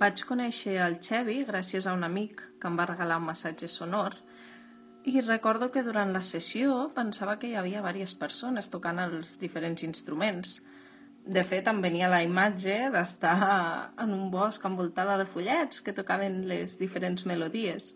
[0.07, 4.13] Vaig conèixer el Xevi gràcies a un amic que em va regalar un massatge sonor
[5.11, 9.83] i recordo que durant la sessió pensava que hi havia diverses persones tocant els diferents
[9.83, 10.53] instruments.
[11.39, 13.35] De fet, em venia la imatge d'estar
[14.05, 17.91] en un bosc envoltada de follets que tocaven les diferents melodies.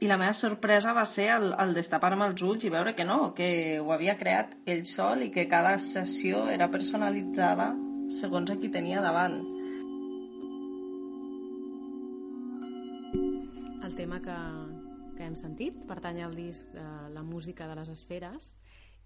[0.00, 3.34] I la meva sorpresa va ser el, el destapar-me els ulls i veure que no,
[3.36, 7.74] que ho havia creat ell sol i que cada sessió era personalitzada
[8.22, 9.42] segons a qui tenia davant.
[14.24, 14.38] Que,
[15.16, 15.76] que hem sentit.
[15.88, 18.54] Pertany al disc de la música de les esferes.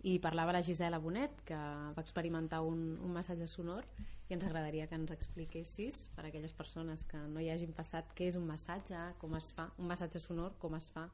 [0.05, 3.87] I parlava la Gisela Bonet que va experimentar un, un massatge sonor.
[4.29, 8.13] I ens agradaria que ens expliquessis per a aquelles persones que no hi hagin passat
[8.17, 11.09] què és un massatge, com es fa un massatge sonor, com es fa.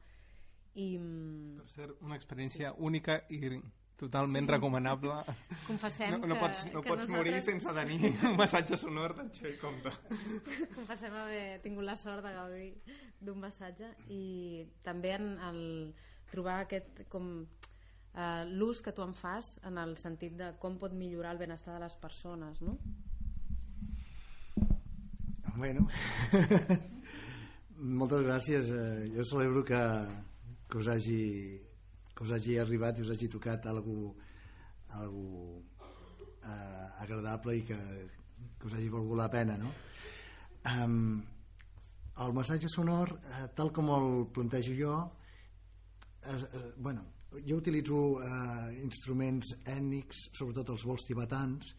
[0.75, 0.97] I...
[0.97, 2.83] Mm, per ser una experiència sí.
[2.91, 3.39] única i
[4.01, 4.53] totalment sí.
[4.55, 5.17] recomanable.
[5.67, 7.15] Confessem no, no que, pots, no que pots nosaltres...
[7.15, 9.93] morir sense tenir un massatge sonor d'enxer i compte.
[10.77, 12.69] Confessem haver tingut la sort de gaudir
[13.21, 14.23] d'un massatge i
[14.85, 15.61] també en el
[16.31, 20.95] trobar aquest com uh, l'ús que tu en fas en el sentit de com pot
[20.95, 22.77] millorar el benestar de les persones, no?
[25.51, 25.83] Bueno,
[27.99, 28.71] moltes gràcies.
[28.71, 29.81] Eh, jo celebro que,
[30.71, 31.19] que us hagi
[32.21, 34.11] que us hagi arribat i us hagi tocat algú,
[34.93, 35.63] algú
[36.45, 37.77] eh, agradable i que,
[38.59, 39.71] que us hagi valgut la pena no?
[40.69, 41.17] um,
[42.21, 44.99] el massatge sonor eh, tal com el plantejo jo
[46.21, 47.07] eh, eh, bueno,
[47.41, 51.73] jo utilitzo eh, instruments ètnics sobretot els vols tibetans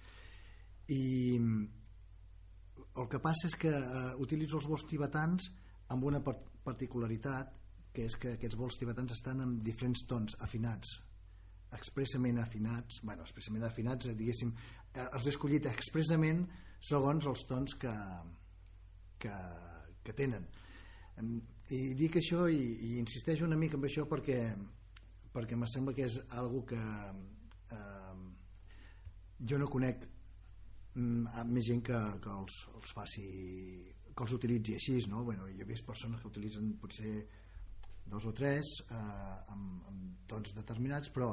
[0.90, 5.52] i el que passa és que eh, utilitzo els vols tibetans
[5.94, 7.61] amb una particularitat
[7.92, 10.98] que és que aquests vols tibetans estan en diferents tons afinats
[11.72, 16.44] expressament afinats bueno, expressament afinats, eh, diguéssim eh, els he escollit expressament
[16.80, 17.94] segons els tons que
[19.22, 19.34] que,
[20.02, 20.48] que tenen
[21.72, 24.40] i dic això i, i insisteixo una mica en això perquè
[25.32, 28.24] perquè me sembla que és algo que eh,
[29.48, 30.04] jo no conec
[30.94, 33.28] mm, més gent que, que els, els faci
[34.12, 35.22] que els utilitzi així no?
[35.24, 37.14] bueno, jo he vist persones que utilitzen potser
[38.06, 41.32] dos o tres eh, amb, amb tons determinats però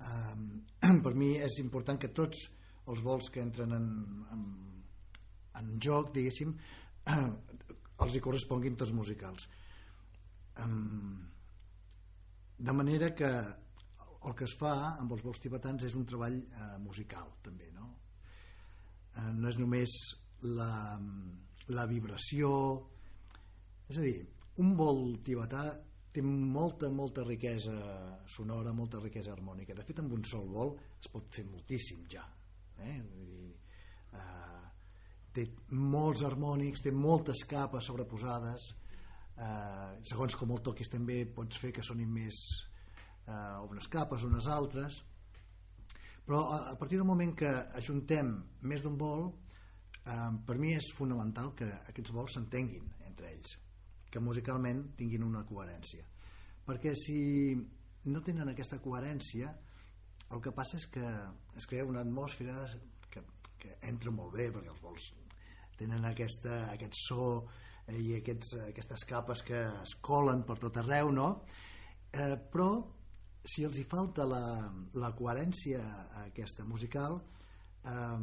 [0.00, 2.48] eh, per mi és important que tots
[2.86, 3.86] els vols que entren en,
[4.32, 4.42] en,
[5.60, 7.20] en joc diguéssim eh,
[8.04, 9.48] els hi corresponguin tots musicals
[10.62, 10.68] eh,
[12.56, 13.32] de manera que
[14.26, 17.90] el que es fa amb els vols tibetans és un treball eh, musical també no?
[19.16, 19.96] Eh, no és només
[20.42, 20.98] la,
[21.72, 22.50] la vibració
[23.86, 24.18] és a dir,
[24.62, 25.66] un vol tibetà
[26.16, 27.76] té molta, molta riquesa
[28.24, 29.74] sonora, molta riquesa harmònica.
[29.76, 32.22] De fet, amb un sol vol es pot fer moltíssim ja.
[32.80, 32.94] Eh?
[33.02, 33.50] Vull dir,
[34.16, 34.62] eh,
[35.36, 35.44] té
[35.76, 38.70] molts harmònics, té moltes capes sobreposades,
[39.36, 42.40] eh, segons com el toquis també pots fer que sonin més
[43.26, 45.02] eh, unes capes, unes altres,
[46.24, 49.28] però a, a partir del moment que ajuntem més d'un vol,
[50.00, 53.58] eh, per mi és fonamental que aquests vols s'entenguin entre ells
[54.16, 56.06] que musicalment tinguin una coherència
[56.66, 57.20] perquè si
[58.08, 59.52] no tenen aquesta coherència
[60.32, 61.04] el que passa és que
[61.60, 62.64] es crea una atmosfera
[63.12, 63.22] que,
[63.60, 65.12] que entra molt bé perquè els vols
[65.76, 67.28] tenen aquesta, aquest so
[67.86, 71.30] eh, i aquests, aquestes capes que es colen per tot arreu no?
[72.10, 72.70] eh, però
[73.46, 74.44] si els hi falta la,
[74.98, 75.82] la coherència
[76.24, 78.20] aquesta musical eh,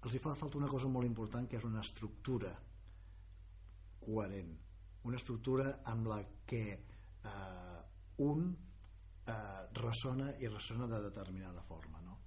[0.00, 2.52] els hi fa falta una cosa molt important que és una estructura
[4.00, 4.58] coherent
[5.08, 7.80] una estructura amb la que eh,
[8.26, 9.32] un eh,
[9.80, 12.18] ressona i ressona de determinada forma no?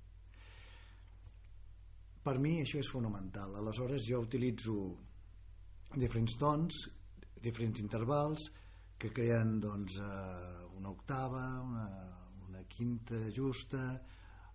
[2.24, 4.78] per mi això és fonamental aleshores jo utilitzo
[5.94, 6.84] diferents tons
[7.44, 8.50] diferents intervals
[8.98, 11.88] que creen doncs, eh, una octava una,
[12.48, 13.84] una quinta justa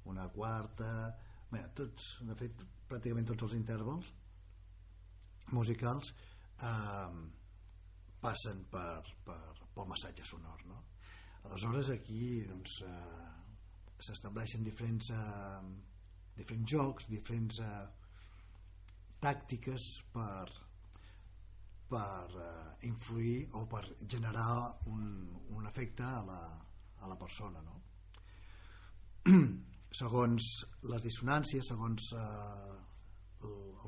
[0.09, 1.13] una quarta
[1.53, 4.11] bé, tots, de fet pràcticament tots els intervals
[5.53, 6.15] musicals
[6.65, 7.38] eh,
[8.23, 9.41] passen per, per,
[9.75, 10.83] pel massatge sonor no?
[11.45, 13.29] aleshores aquí doncs, eh,
[13.99, 15.69] s'estableixen diferents eh,
[16.39, 17.85] diferents jocs diferents eh,
[19.23, 20.47] tàctiques per
[21.89, 25.07] per eh, influir o per generar un,
[25.57, 26.43] un efecte a la,
[27.01, 27.79] a la persona no?
[30.03, 30.51] segons
[30.93, 32.77] les dissonàncies segons eh,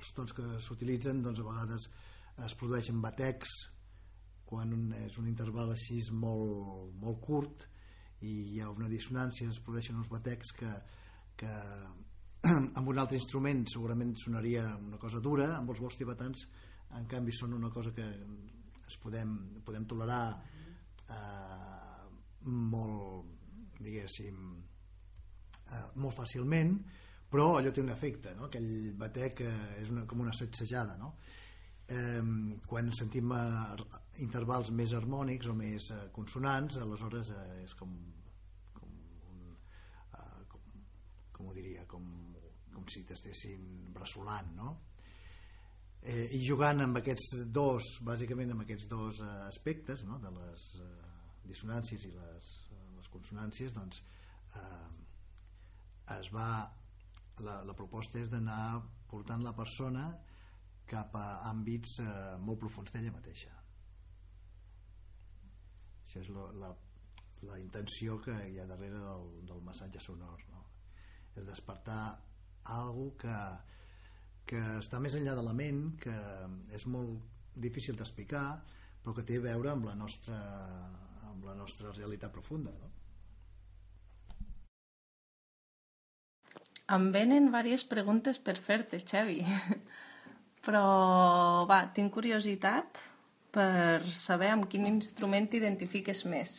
[0.00, 1.86] els tons que s'utilitzen doncs a vegades
[2.46, 3.52] es produeixen batecs
[4.50, 7.66] quan és un interval així molt, molt curt
[8.26, 10.70] i hi ha una dissonància es produeixen uns batecs que,
[11.40, 11.52] que
[12.50, 16.46] amb un altre instrument segurament sonaria una cosa dura amb els vols tibetans
[16.98, 18.06] en canvi són una cosa que
[18.90, 22.08] es podem, podem tolerar eh,
[22.50, 24.40] molt diguéssim
[25.70, 26.74] eh, molt fàcilment
[27.30, 28.48] però allò té un efecte no?
[28.48, 31.14] aquell batec eh, és una, com una sacsejada no?
[32.70, 33.84] Quan sentim eh,
[34.22, 37.96] intervals més harmònics o més eh, consonants aleshores eh, és com
[38.76, 38.92] com,
[39.32, 39.56] un,
[40.18, 40.60] eh, com
[41.32, 42.06] com ho diria com,
[42.74, 44.76] com si t'estessin bressolant no?
[46.02, 50.20] eh, i jugant amb aquests dos bàsicament amb aquests dos eh, aspectes no?
[50.22, 50.90] de les eh,
[51.50, 54.02] dissonàncies i les, eh, les consonàncies doncs
[54.54, 54.88] eh,
[56.20, 56.50] es va
[57.40, 60.10] la, la proposta és d'anar portant la persona
[60.90, 63.52] cap a àmbits eh, molt profuns d'ella mateixa
[66.04, 66.70] això és lo, la,
[67.46, 70.64] la intenció que hi ha darrere del, del massatge sonor no?
[71.36, 72.02] és despertar
[72.80, 73.36] algo que
[74.50, 76.14] que està més enllà de la ment, que
[76.76, 78.46] és molt difícil d'explicar,
[79.02, 80.38] però que té a veure amb la nostra,
[81.30, 82.74] amb la nostra realitat profunda.
[82.82, 82.90] No?
[86.96, 89.44] Em venen diverses preguntes per fer-te, Xavi.
[90.66, 90.84] Però,
[91.68, 93.00] va, tinc curiositat
[93.54, 96.58] per saber amb quin instrument t'identifiques més.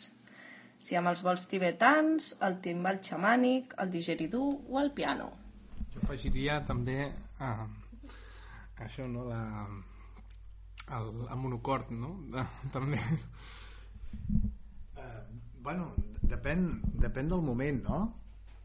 [0.82, 5.30] Si amb els vols tibetans, el timbal xamànic, el digeridú o el piano.
[5.94, 7.66] Jo afegiria també eh,
[8.82, 9.28] això, no?
[9.30, 9.42] La,
[10.98, 12.16] el, el monocord, no?
[12.34, 13.00] De, també.
[14.98, 15.22] Uh,
[15.62, 15.92] bueno,
[16.34, 16.66] depèn,
[17.06, 18.02] depèn del moment, no?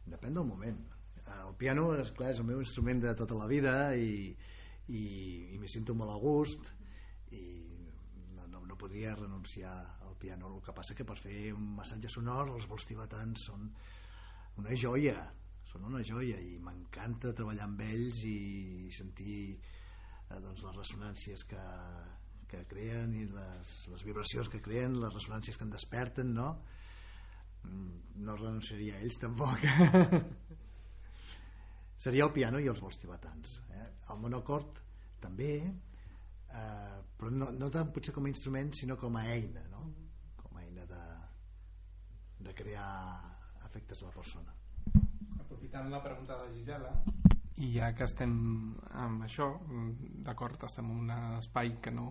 [0.09, 0.81] Depèn del moment.
[1.27, 4.33] Uh, el piano, és clar, és el meu instrument de tota la vida i,
[4.89, 5.05] i,
[5.55, 6.71] i m'hi sento molt a gust
[7.35, 7.45] i
[8.37, 9.75] no, no, podria renunciar
[10.07, 10.53] al piano.
[10.55, 13.67] El que passa que per fer un massatge sonor els vols tibetans són
[14.57, 15.19] una joia
[15.67, 21.65] són una joia i m'encanta treballar amb ells i sentir eh, doncs, les ressonàncies que,
[22.51, 26.53] que creen i les, les vibracions que creen, les ressonàncies que en desperten, no?
[27.67, 29.67] Mm, no renunciaria a ells tampoc.
[31.97, 33.61] Seria el piano i els vols tibetans.
[33.73, 33.87] Eh?
[34.13, 34.83] El monocord
[35.21, 39.87] també, eh, però no, no tant potser com a instrument, sinó com a eina, no?
[40.43, 41.05] Com a eina de,
[42.49, 42.91] de crear
[43.65, 44.53] efectes a la persona.
[45.41, 46.93] Aprofitant la pregunta de Gisela,
[47.65, 48.33] i ja que estem
[49.01, 49.49] amb això
[50.27, 52.11] d'acord, estem en un espai que no,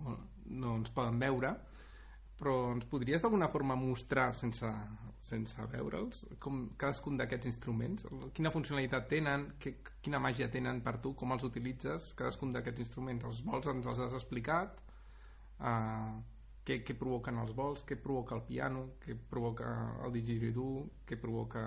[0.50, 1.52] no ens poden veure
[2.36, 4.68] però ens podries d'alguna forma mostrar sense,
[5.24, 8.06] sense veure'ls com cadascun d'aquests instruments?
[8.36, 12.12] Quina funcionalitat tenen, que, quina màgia tenen per tu, com els utilitzes?
[12.18, 14.82] Cadascun d'aquests instruments, els vols ens els has explicat?
[15.56, 16.18] Uh,
[16.66, 18.88] què, què provoquen els vols, què provoca el piano?
[19.02, 19.70] Què provoca
[20.04, 20.82] el didgeridoo?
[21.08, 21.62] Què provoca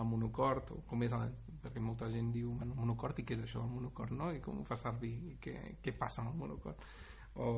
[0.00, 1.30] el monocord o com és el,
[1.60, 4.30] perquè molta gent diu bueno, monocord i què és això del monocord no?
[4.32, 5.12] i com ho fa servir?
[5.28, 6.86] I què, què passa amb el monocord
[7.40, 7.50] o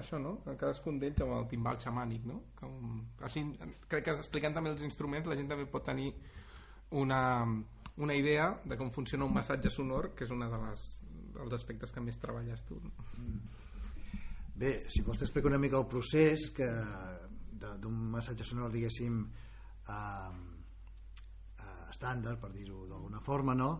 [0.00, 2.40] això no, cadascun d'ells amb el timbal xamànic no?
[2.58, 3.44] Com, així,
[3.88, 6.10] crec que explicant també els instruments la gent també pot tenir
[6.98, 7.22] una,
[8.02, 10.86] una idea de com funciona un massatge sonor que és un de les,
[11.36, 12.80] dels aspectes que més treballes tu
[14.60, 16.66] Bé, si vols t'explico una mica el procés que
[17.80, 20.40] d'un massatge sonor diguéssim eh,
[21.90, 23.70] estàndard, per dir-ho d'alguna forma, no?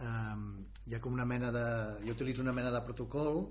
[0.00, 0.44] Um,
[0.88, 1.64] hi ha com una mena de...
[2.06, 3.42] Jo utilitzo una mena de protocol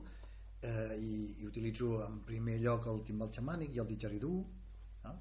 [0.61, 4.39] eh, i, i utilitzo en primer lloc el timbal xamànic i el didgeridoo
[5.05, 5.13] no?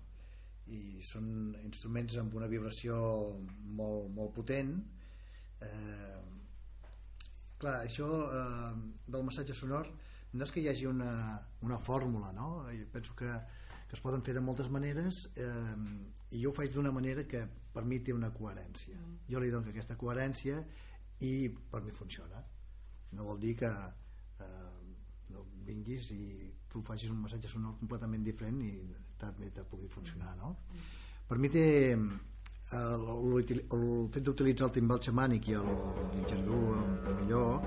[0.75, 2.99] i són instruments amb una vibració
[3.79, 4.75] molt, molt potent
[5.63, 6.19] eh,
[7.59, 8.75] clar, això eh,
[9.07, 9.93] del massatge sonor
[10.33, 11.13] no és que hi hagi una,
[11.65, 12.51] una fórmula no?
[12.75, 13.31] jo penso que,
[13.89, 15.79] que es poden fer de moltes maneres eh,
[16.35, 19.17] i jo ho faig d'una manera que per mi té una coherència mm.
[19.31, 20.61] jo li dono aquesta coherència
[21.25, 22.43] i per mi funciona
[23.17, 23.71] no vol dir que
[25.69, 26.23] vinguis i
[26.73, 28.73] tu facis un massatge sonor completament diferent i
[29.21, 30.55] també te pugui funcionar no?
[31.29, 35.73] per mi té eh, el, el fet d'utilitzar el timbal xamànic i el
[36.17, 37.65] didgeridoo en millor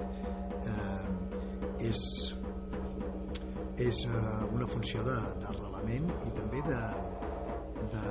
[0.76, 2.02] eh, és
[3.82, 6.82] és eh, una funció d'arrelament i també de,
[7.94, 8.04] de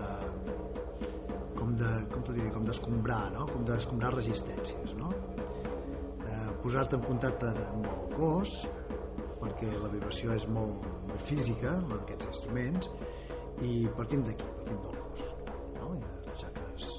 [1.60, 3.46] com de, com t'ho diria, com d'escombrar, no?
[3.50, 5.12] com d'escombrar resistències, no?
[6.24, 8.56] Eh, posar-te en contacte amb el cos,
[9.40, 12.90] perquè la vibració és molt, molt física, la d'aquests instruments,
[13.66, 15.24] i partim d'aquí, partim del cos,
[15.76, 15.92] no?
[15.96, 16.90] I dels xacres,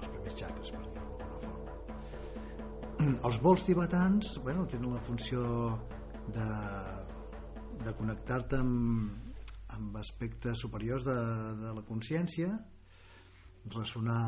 [0.00, 3.18] els primers xacres, per dir-ho d'alguna forma.
[3.30, 5.44] Els vols tibetans, bueno, tenen la funció
[6.34, 6.48] de
[7.84, 9.36] de connectar-te amb,
[9.72, 11.16] amb aspectes superiors de,
[11.62, 12.52] de la consciència
[13.72, 14.20] ressonar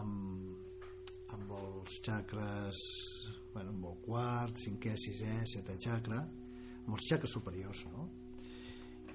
[0.00, 0.90] amb,
[1.36, 2.82] amb els xacres
[3.54, 6.22] bueno, amb el quart, cinquè, sisè, setè xacra
[6.90, 8.08] amb els xacres superiors no?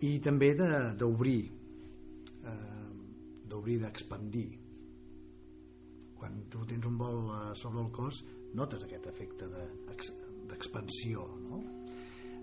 [0.07, 2.85] i també d'obrir eh,
[3.51, 4.47] d'obrir, d'expandir
[6.15, 7.27] quan tu tens un vol
[7.59, 8.23] sobre el cos
[8.55, 11.61] notes aquest efecte d'expansió de, no?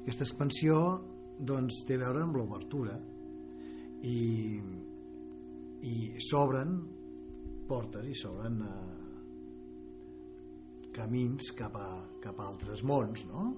[0.03, 0.77] aquesta expansió
[1.41, 2.99] doncs té a veure amb l'obertura
[4.05, 4.19] i,
[5.89, 5.95] i
[6.29, 6.77] s'obren
[7.71, 8.93] portes i s'obren eh,
[10.93, 13.49] camins cap a, cap a altres mons no?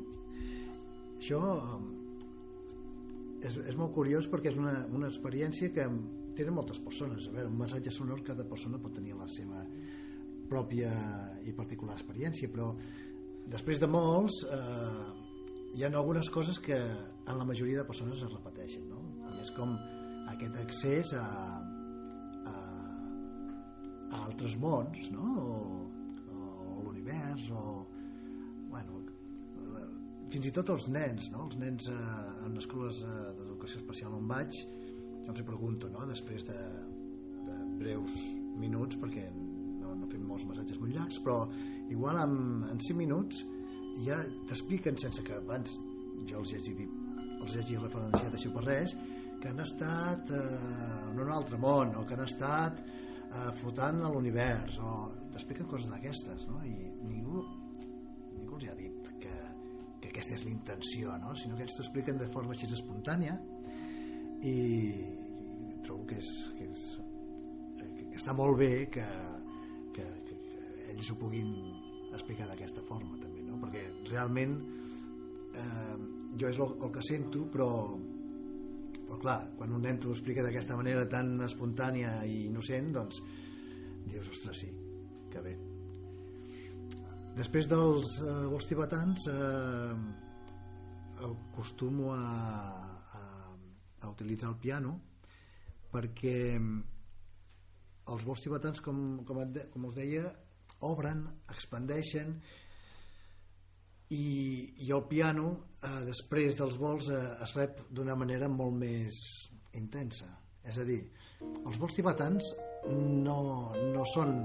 [1.24, 5.86] Això eh, és, és molt curiós perquè és una, una experiència que
[6.36, 9.64] tenen moltes persones a veure, un massatge sonor cada persona pot tenir la seva
[10.50, 10.92] pròpia
[11.48, 12.72] i particular experiència però
[13.48, 15.04] després de molts eh,
[15.74, 19.00] hi ha algunes coses que en la majoria de persones es repeteixen no?
[19.32, 19.74] i és com
[20.32, 21.24] aquest accés a,
[22.52, 22.54] a,
[24.10, 25.32] a altres mons no?
[25.40, 25.56] o,
[26.36, 27.64] o l'univers o
[28.68, 29.03] bueno,
[30.34, 31.44] fins i tot els nens no?
[31.46, 31.96] els nens eh,
[32.46, 34.56] en escoles eh, d'educació especial on vaig
[35.30, 36.02] els hi pregunto no?
[36.10, 36.56] després de,
[37.46, 38.16] de breus
[38.58, 41.44] minuts perquè no, no fem molts massatges molt llargs però
[41.92, 42.34] igual en,
[42.72, 43.44] en 5 minuts
[44.02, 44.18] ja
[44.48, 45.76] t'expliquen sense que abans
[46.26, 48.96] jo els hagi dit els hagi referenciat això per res
[49.38, 50.42] que han estat eh,
[51.12, 54.96] en un altre món o que han estat eh, flotant a l'univers o
[55.30, 56.58] t'expliquen coses d'aquestes no?
[56.66, 56.93] i
[60.24, 61.34] aquesta és l'intenció no?
[61.36, 63.34] sinó que ells t'ho expliquen de forma així espontània
[64.40, 64.54] i,
[65.84, 66.84] trobo que és, que, és,
[67.76, 69.04] que està molt bé que,
[69.92, 71.52] que, que, que ells ho puguin
[72.14, 73.58] explicar d'aquesta forma també no?
[73.60, 74.56] perquè realment
[75.60, 75.98] eh,
[76.40, 77.68] jo és el, el que sento però
[79.04, 83.20] però clar, quan un nen t'ho explica d'aquesta manera tan espontània i innocent doncs
[84.08, 84.72] dius, ostres sí
[85.28, 85.58] que bé
[87.34, 89.94] després dels eh, vols tibetans eh,
[91.24, 92.24] acostumo a,
[93.18, 93.22] a,
[94.02, 94.98] a utilitzar el piano
[95.94, 96.36] perquè
[98.14, 100.28] els vols tibetans com, com, et, com us deia
[100.84, 102.34] obren, expandeixen
[104.12, 104.24] i,
[104.84, 105.46] i el piano
[105.80, 109.20] eh, després dels vols eh, es rep d'una manera molt més
[109.74, 110.28] intensa.
[110.64, 111.00] És a dir,
[111.64, 112.52] els vols tibetans
[112.88, 113.38] no,
[113.94, 114.36] no són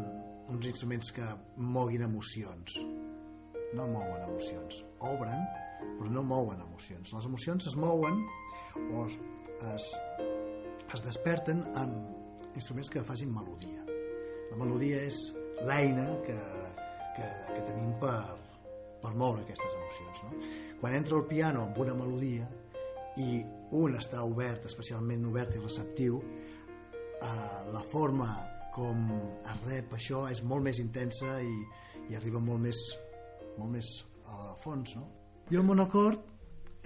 [0.50, 1.26] uns instruments que
[1.58, 2.78] moguin emocions.
[3.78, 4.84] No mouen emocions.
[5.06, 5.44] Obren
[5.80, 7.14] però no mouen emocions.
[7.16, 8.24] Les emocions es mouen
[8.90, 9.20] o es,
[9.74, 9.88] es,
[10.94, 13.86] es desperten amb instruments que facin melodia.
[14.50, 15.20] La melodia és
[15.68, 16.38] l'eina que,
[17.16, 18.24] que, que tenim per,
[19.04, 20.38] per moure aquestes emocions no?
[20.80, 22.48] quan entra el piano amb una melodia
[23.20, 23.42] i
[23.76, 28.30] un està obert especialment obert i receptiu eh, la forma
[28.80, 29.08] com
[29.44, 31.56] es rep això és molt més intensa i,
[32.10, 32.80] i arriba molt més
[33.58, 33.90] molt més
[34.32, 35.06] a fons no?
[35.52, 36.24] i el monocord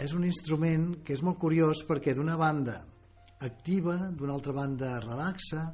[0.02, 2.80] és un instrument que és molt curiós perquè d'una banda
[3.46, 5.68] activa, d'una altra banda relaxa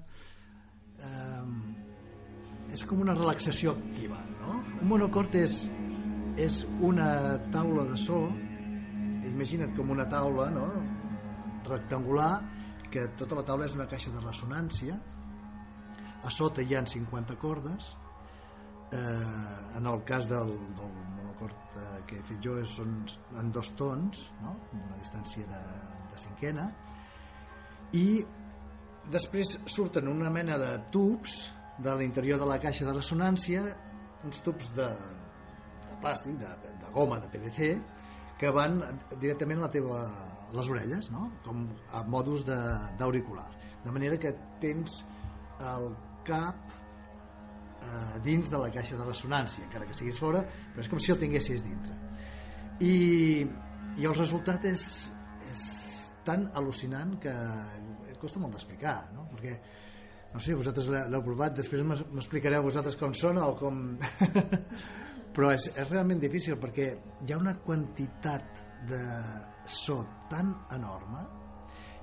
[1.00, 4.60] eh, és com una relaxació activa no?
[4.82, 5.62] un monocord és
[6.40, 8.26] és una taula de so
[9.30, 10.68] imagina't com una taula no?
[11.70, 12.34] rectangular
[12.92, 14.98] que tota la taula és una caixa de ressonància
[16.24, 17.94] a sota hi han 50 cordes
[18.92, 23.00] eh, en el cas del, del monocord eh, que he fet jo són
[23.40, 24.56] en dos tons no?
[24.76, 25.62] una distància de,
[26.12, 26.68] de cinquena
[27.98, 28.22] i
[29.10, 31.40] després surten una mena de tubs
[31.80, 33.64] de l'interior de la caixa de ressonància,
[34.28, 34.88] uns tubs de,
[35.88, 36.50] de plàstic, de,
[36.82, 37.70] de goma, de PVC,
[38.40, 38.82] que van
[39.20, 40.02] directament a la teva,
[40.50, 41.30] a les orelles, no?
[41.46, 41.66] com
[41.96, 43.48] a modus d'auricular.
[43.56, 45.02] De, de manera que tens
[45.72, 45.90] el
[46.28, 50.44] cap eh, dins de la caixa de ressonància, encara que siguis fora,
[50.74, 51.96] però és com si el tinguessis dintre.
[52.80, 53.46] I,
[54.00, 54.84] i el resultat és,
[55.50, 55.64] és
[56.28, 57.36] tan al·lucinant que
[58.20, 59.26] costa molt d'explicar, no?
[59.32, 59.56] Perquè,
[60.34, 63.86] no sé, vosaltres l'heu provat, després m'explicareu vosaltres com són o com...
[65.36, 66.90] però és, és realment difícil perquè
[67.24, 69.02] hi ha una quantitat de
[69.70, 70.00] so
[70.32, 71.22] tan enorme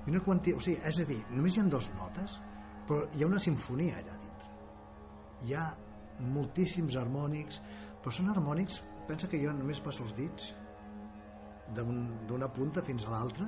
[0.05, 2.37] i una quantitat, o sigui, és a dir, només hi ha dues notes
[2.87, 4.15] però hi ha una sinfonia allà
[5.45, 5.65] hi ha
[6.33, 7.59] moltíssims harmònics
[8.01, 10.53] però són harmònics pensa que jo només passo els dits
[11.77, 13.47] d'una punta fins a l'altra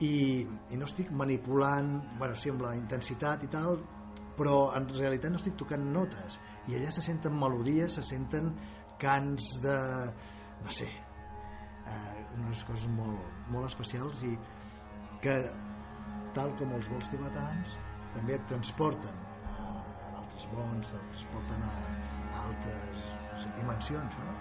[0.00, 3.80] i, i no estic manipulant bueno, sí, amb la intensitat i tal
[4.40, 6.38] però en realitat no estic tocant notes.
[6.70, 8.54] I allà se senten melodies se senten
[9.00, 9.76] cants de
[10.64, 13.20] no sé eh, unes coses molt,
[13.52, 14.32] molt especials i
[15.20, 15.36] que
[16.36, 17.76] tal com els vols tibetans
[18.14, 19.18] també et transporten
[20.20, 21.74] els bons els porten a,
[22.30, 24.39] a altres no sé, dimensions no?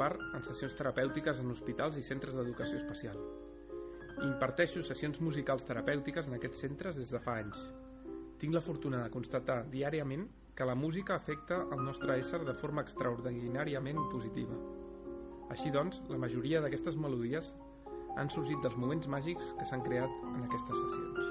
[0.00, 3.20] Part en sessions terapèutiques en hospitals i centres d'educació especial.
[4.24, 7.60] Imparteixo sessions musicals terapèutiques en aquests centres des de fa anys.
[8.40, 10.26] Tinc la fortuna de constatar diàriament
[10.56, 14.56] que la música afecta el nostre ésser de forma extraordinàriament positiva.
[15.50, 17.54] Així doncs, la majoria d'aquestes melodies
[18.20, 21.30] han sorgit dels moments màgics que s'han creat en aquestes sessions.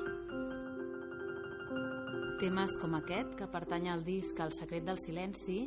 [2.39, 5.59] Temes com aquest, que pertany al disc El secret del silenci,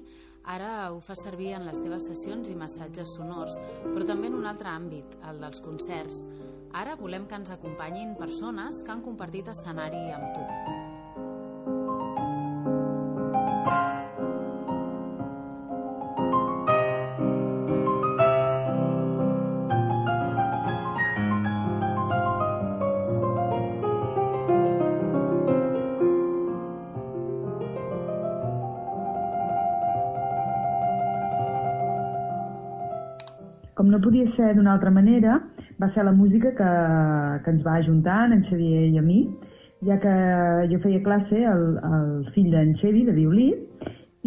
[0.44, 4.48] Ara ho fa servir en les teves sessions i massatges sonors, però també en un
[4.50, 6.24] altre àmbit, el dels concerts.
[6.72, 10.91] Ara volem que ens acompanyin persones que han compartit escenari amb tu.
[34.12, 35.38] Podia ser d'una altra manera,
[35.80, 36.70] va ser la música que,
[37.44, 39.22] que ens va ajuntar, en Xavier i a mi,
[39.88, 40.12] ja que
[40.68, 43.46] jo feia classe al, al fill d'en Xavi, de violí,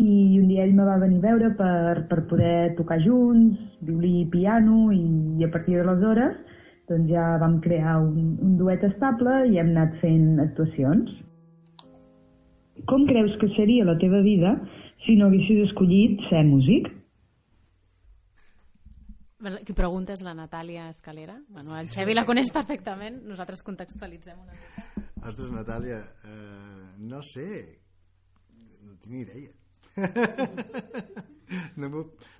[0.01, 4.23] i un dia ell me va venir a veure per, per poder tocar junts, violí
[4.23, 5.03] i piano, i,
[5.37, 6.33] i a partir d'aleshores
[6.89, 11.13] doncs ja vam crear un, un duet estable i hem anat fent actuacions.
[12.89, 14.57] Com creus que seria la teva vida
[15.05, 16.89] si no haguessis escollit ser músic?
[19.65, 21.37] Qui pregunta és la Natàlia Escalera.
[21.49, 25.05] Bueno, el Xevi la coneix perfectament, nosaltres contextualitzem una mica.
[25.25, 27.47] Ostres, Natàlia, eh, no sé,
[28.85, 29.53] no tinc ni idea.
[31.81, 31.89] no,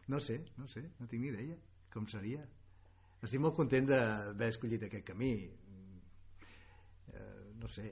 [0.07, 1.55] no sé, no sé, no tinc ni idea
[1.95, 2.43] com seria.
[3.23, 5.31] Estic molt content d'haver escollit aquest camí.
[7.13, 7.87] Eh, no sé.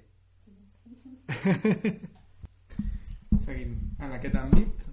[3.46, 4.84] Seguim en aquest àmbit.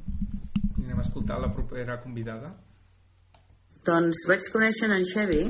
[0.79, 2.55] Anem a escoltar la propera convidada.
[3.91, 5.41] Doncs vaig conèixer en Xevi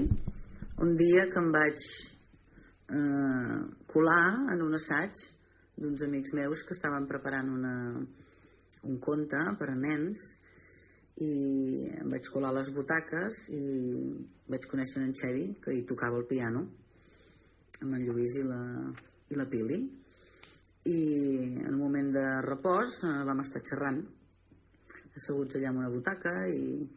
[0.85, 1.83] un dia que em vaig
[2.97, 3.57] eh,
[3.91, 5.19] colar en un assaig
[5.77, 7.75] d'uns amics meus que estaven preparant una,
[8.89, 10.23] un conte per a nens
[11.27, 11.33] i
[11.99, 13.61] em vaig colar les butaques i
[14.55, 16.65] vaig conèixer en Xevi que hi tocava el piano
[17.83, 18.63] amb en Lluís i la,
[19.29, 19.83] i la Pili.
[20.89, 20.99] I
[21.67, 24.01] en un moment de repòs eh, vam estar xerrant
[25.13, 26.89] asseguts allà en una butaca i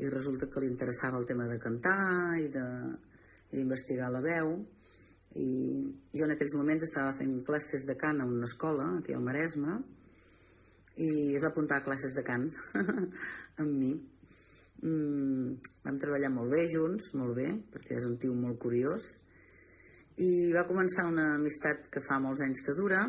[0.00, 1.96] i resulta que li interessava el tema de cantar
[2.40, 4.54] i d'investigar la veu.
[5.36, 5.48] I
[6.16, 9.78] jo en aquells moments estava fent classes de cant a una escola aquí al Maresme
[11.00, 12.48] i es va apuntar a classes de cant
[13.62, 13.92] amb mi.
[14.82, 19.12] Mm, vam treballar molt bé junts, molt bé perquè és un tio molt curiós.
[20.20, 23.06] I va començar una amistat que fa molts anys que dura.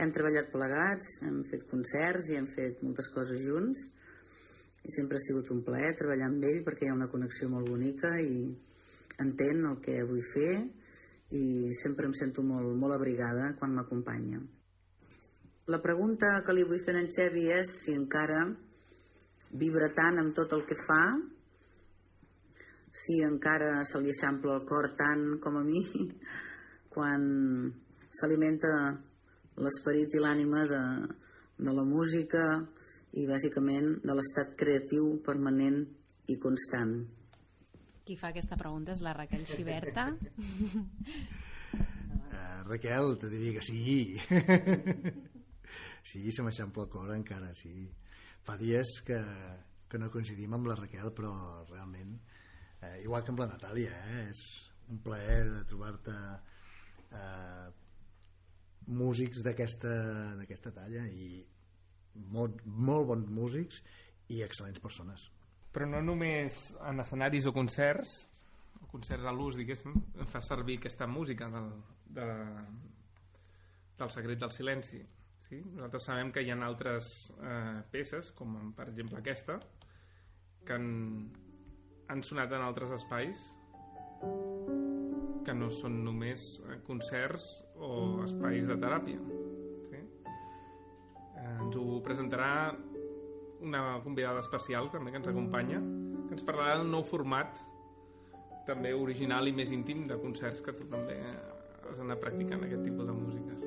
[0.00, 3.90] Hem treballat plegats hem fet concerts i hem fet moltes coses junts
[4.82, 7.68] i sempre ha sigut un plaer treballar amb ell perquè hi ha una connexió molt
[7.70, 8.50] bonica i
[9.22, 10.52] entén el que vull fer
[11.32, 14.40] i sempre em sento molt, molt abrigada quan m'acompanya.
[15.70, 18.42] La pregunta que li vull fer a en Xevi és si encara
[19.60, 21.04] vibra tant amb tot el que fa
[22.92, 25.80] si encara se li eixampla el cor tant com a mi
[26.92, 27.22] quan
[28.12, 28.72] s'alimenta
[29.64, 30.82] l'esperit i l'ànima de,
[31.56, 32.42] de la música
[33.12, 35.82] i bàsicament de l'estat creatiu permanent
[36.32, 36.94] i constant.
[38.06, 40.08] Qui fa aquesta pregunta és la Raquel Xiberta.
[41.72, 44.16] Uh, Raquel, te diria que sí.
[46.10, 47.86] sí, se m'eixampla el cor encara, sí.
[48.42, 49.20] Fa dies que,
[49.88, 51.32] que no coincidim amb la Raquel, però
[51.68, 52.16] realment,
[52.80, 54.42] eh, igual que amb la Natàlia, eh, és
[54.90, 56.16] un plaer de trobar-te
[57.12, 57.68] eh,
[58.88, 61.44] músics d'aquesta talla i
[62.14, 63.82] molt, molt bons músics
[64.32, 65.28] i excel·lents persones.
[65.72, 68.14] Però no només en escenaris o concerts,
[68.82, 69.94] o concerts a l'ús, diguéssim,
[70.28, 71.70] fa servir aquesta música del,
[72.18, 72.28] de,
[73.98, 75.00] del secret del silenci.
[75.46, 75.62] Sí?
[75.74, 79.58] Nosaltres sabem que hi ha altres eh, peces, com per exemple aquesta,
[80.64, 80.92] que han,
[82.12, 83.42] han sonat en altres espais
[85.42, 89.51] que no són només eh, concerts o espais de teràpia.
[91.50, 92.72] Ens ho presentarà
[93.62, 95.78] una convidada especial també que ens acompanya,
[96.26, 97.60] que ens parlarà del nou format
[98.66, 101.18] també original i més íntim de concerts que tu també
[101.90, 103.64] has anat practicant aquest tipus de músiques.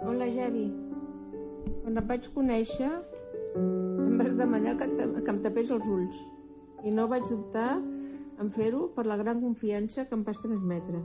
[0.00, 0.66] Hola, Javi.
[1.84, 2.90] Quan et vaig conèixer
[3.60, 6.20] em vas demanar que, que em tapés els ulls
[6.86, 7.78] i no vaig dubtar
[8.40, 11.02] en fer-ho per la gran confiança que em vas transmetre.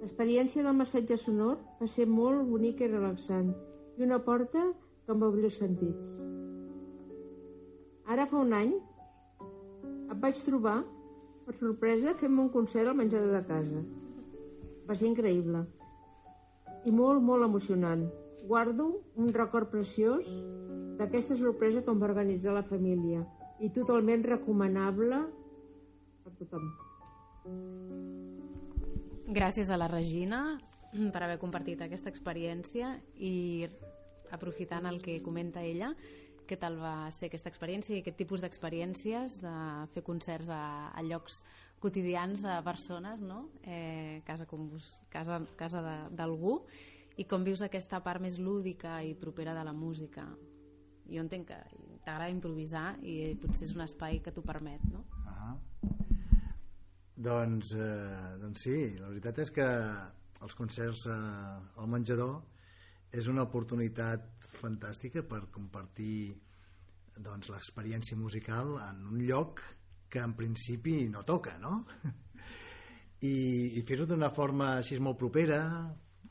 [0.00, 3.52] L'experiència del massatge sonor va ser molt bonica i relaxant
[3.98, 4.64] i una porta
[5.06, 6.12] que em va obrir els sentits.
[8.08, 8.74] Ara fa un any
[10.08, 10.78] et vaig trobar
[11.46, 13.82] per sorpresa fent un concert al menjador de casa.
[14.88, 15.64] Va ser increïble
[16.88, 18.06] i molt, molt emocionant.
[18.48, 20.28] Guardo un record preciós
[20.98, 23.24] d'aquesta sorpresa que em va organitzar la família
[23.60, 25.18] i totalment recomanable
[26.40, 26.70] tothom.
[29.28, 30.42] Gràcies a la Regina
[31.12, 33.66] per haver compartit aquesta experiència i
[34.32, 35.92] aprofitant el que comenta ella,
[36.48, 39.54] què tal va ser aquesta experiència i aquest tipus d'experiències de
[39.92, 41.42] fer concerts a, a llocs
[41.78, 43.50] quotidians de persones, no?
[43.62, 46.62] eh, casa, com vos, casa, casa d'algú,
[47.18, 50.24] i com vius aquesta part més lúdica i propera de la música.
[51.08, 51.58] Jo entenc que
[52.04, 55.04] t'agrada improvisar i potser és un espai que t'ho permet, no?
[55.26, 55.56] Ah.
[57.18, 59.66] Doncs, eh, doncs sí, la veritat és que
[60.46, 61.14] els concerts eh,
[61.82, 62.36] al menjador
[63.18, 66.36] és una oportunitat fantàstica per compartir
[67.18, 69.64] doncs, l'experiència musical en un lloc
[70.08, 71.80] que en principi no toca, no?
[73.26, 73.34] I,
[73.80, 75.58] i fer-ho d'una forma així molt propera,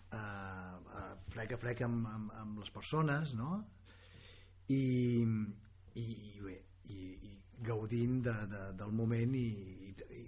[0.08, 3.60] eh, eh, frec a frec amb, amb, amb les persones, no?
[4.72, 4.80] I,
[6.00, 6.56] i, i bé,
[6.96, 7.36] i, i
[7.68, 9.87] gaudint de, de, del moment i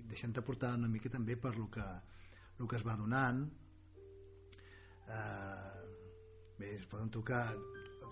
[0.09, 1.85] deixant-te portar una mica també per lo que,
[2.59, 3.43] lo que es va donant
[5.07, 5.73] eh,
[6.59, 7.45] bé, es poden tocar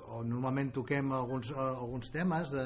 [0.08, 2.66] o normalment toquem alguns, alguns temes de,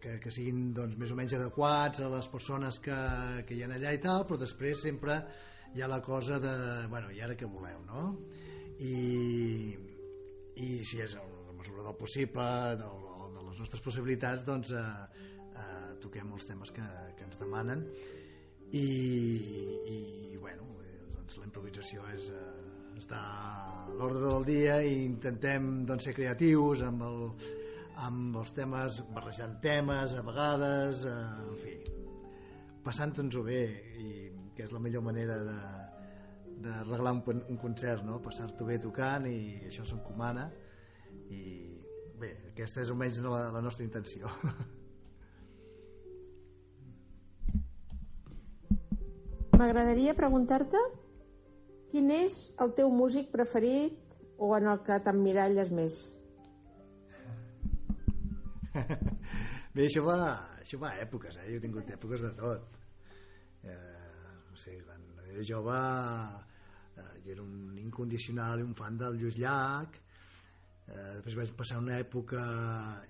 [0.00, 2.96] que, que siguin doncs, més o menys adequats a les persones que,
[3.48, 5.18] que hi ha allà i tal, però després sempre
[5.74, 6.54] hi ha la cosa de,
[6.92, 8.04] bueno, i ara què voleu, no?
[8.80, 9.76] I,
[10.62, 12.46] i si és a la mesura del possible,
[12.80, 14.84] del, de les nostres possibilitats, doncs eh,
[15.56, 16.86] eh, toquem els temes que,
[17.16, 17.84] que ens demanen
[18.72, 18.86] i,
[19.90, 19.98] i
[20.40, 20.66] bueno,
[21.14, 26.82] doncs la improvisació és, eh, està a l'ordre del dia i intentem doncs, ser creatius
[26.86, 27.26] amb, el,
[28.06, 31.18] amb els temes, barrejant temes a vegades, eh,
[31.50, 31.76] en fi,
[32.86, 33.64] passant-nos-ho bé
[34.00, 34.08] i
[34.56, 35.58] que és la millor manera de,
[36.64, 38.20] de reglar un, un concert, no?
[38.24, 40.48] passar-t'ho bé tocant i això s'encomana
[41.34, 41.42] i
[42.16, 44.32] bé, aquesta és almenys la, la nostra intenció.
[49.56, 50.80] M'agradaria preguntar-te
[51.88, 53.94] quin és el teu músic preferit
[54.36, 55.94] o en el que t'emmiralles més?
[59.76, 60.18] Bé, això va,
[60.60, 61.46] això va a èpoques, eh?
[61.48, 62.76] Jo he tingut èpoques de tot.
[63.64, 63.78] Eh,
[64.50, 65.80] no sé, quan era jove
[67.00, 71.80] eh, jo era un incondicional i un fan del Lluís Llach, eh, després vaig passar
[71.80, 72.44] una època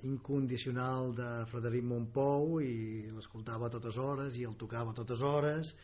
[0.07, 2.75] incondicional de Frederic Montpou i
[3.19, 5.75] l'escoltava totes hores i el tocava totes hores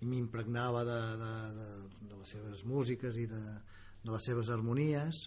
[0.00, 1.68] i m'impregnava de, de, de,
[2.10, 3.42] de les seves músiques i de,
[4.04, 5.22] de les seves harmonies.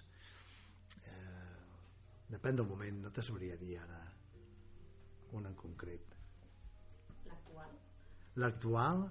[1.01, 1.55] Eh,
[2.29, 4.03] depèn del moment no te sabria dir ara
[5.37, 6.15] un en concret.
[7.29, 7.73] L'actual?
[8.43, 9.03] L'actual?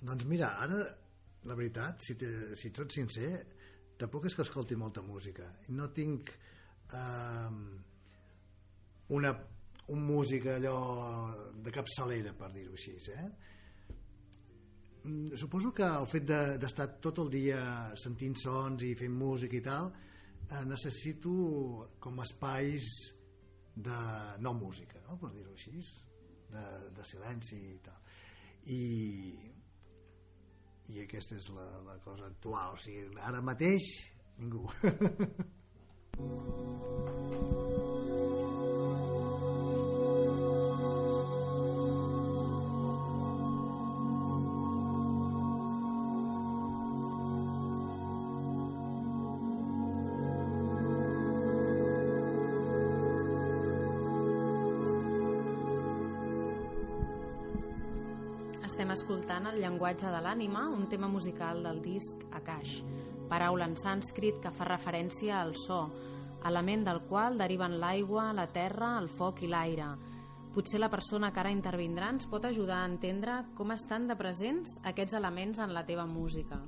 [0.00, 0.80] Doncs mira, ara
[1.48, 3.30] la veritat, si, te, si ets sincer,
[4.00, 5.46] tampoc és que escolti molta música.
[5.76, 6.32] No tinc
[6.96, 7.50] eh,
[9.16, 9.32] una,
[9.90, 10.80] un músic allò
[11.60, 13.30] de capçalera, per dir-ho així, eh?
[15.04, 16.26] Mm, suposo que el fet
[16.60, 17.60] d'estar de, tot el dia
[17.96, 21.30] sentint sons i fent música i tal eh, necessito
[22.04, 22.84] com espais
[23.72, 24.00] de
[24.44, 25.16] no música no?
[25.22, 25.80] per dir-ho així
[26.52, 26.64] de,
[26.98, 27.96] de silenci i tal
[28.76, 28.82] i
[30.90, 33.88] i aquesta és la, la cosa actual o sigui, ara mateix
[34.42, 34.68] ningú
[58.80, 62.78] Estem escoltant el llenguatge de l'ànima, un tema musical del disc Akash,
[63.28, 65.82] paraula en sànscrit que fa referència al so,
[66.48, 69.90] element del qual deriven l'aigua, la terra, el foc i l'aire.
[70.54, 74.78] Potser la persona que ara intervindrà ens pot ajudar a entendre com estan de presents
[74.82, 76.58] aquests elements en la teva música.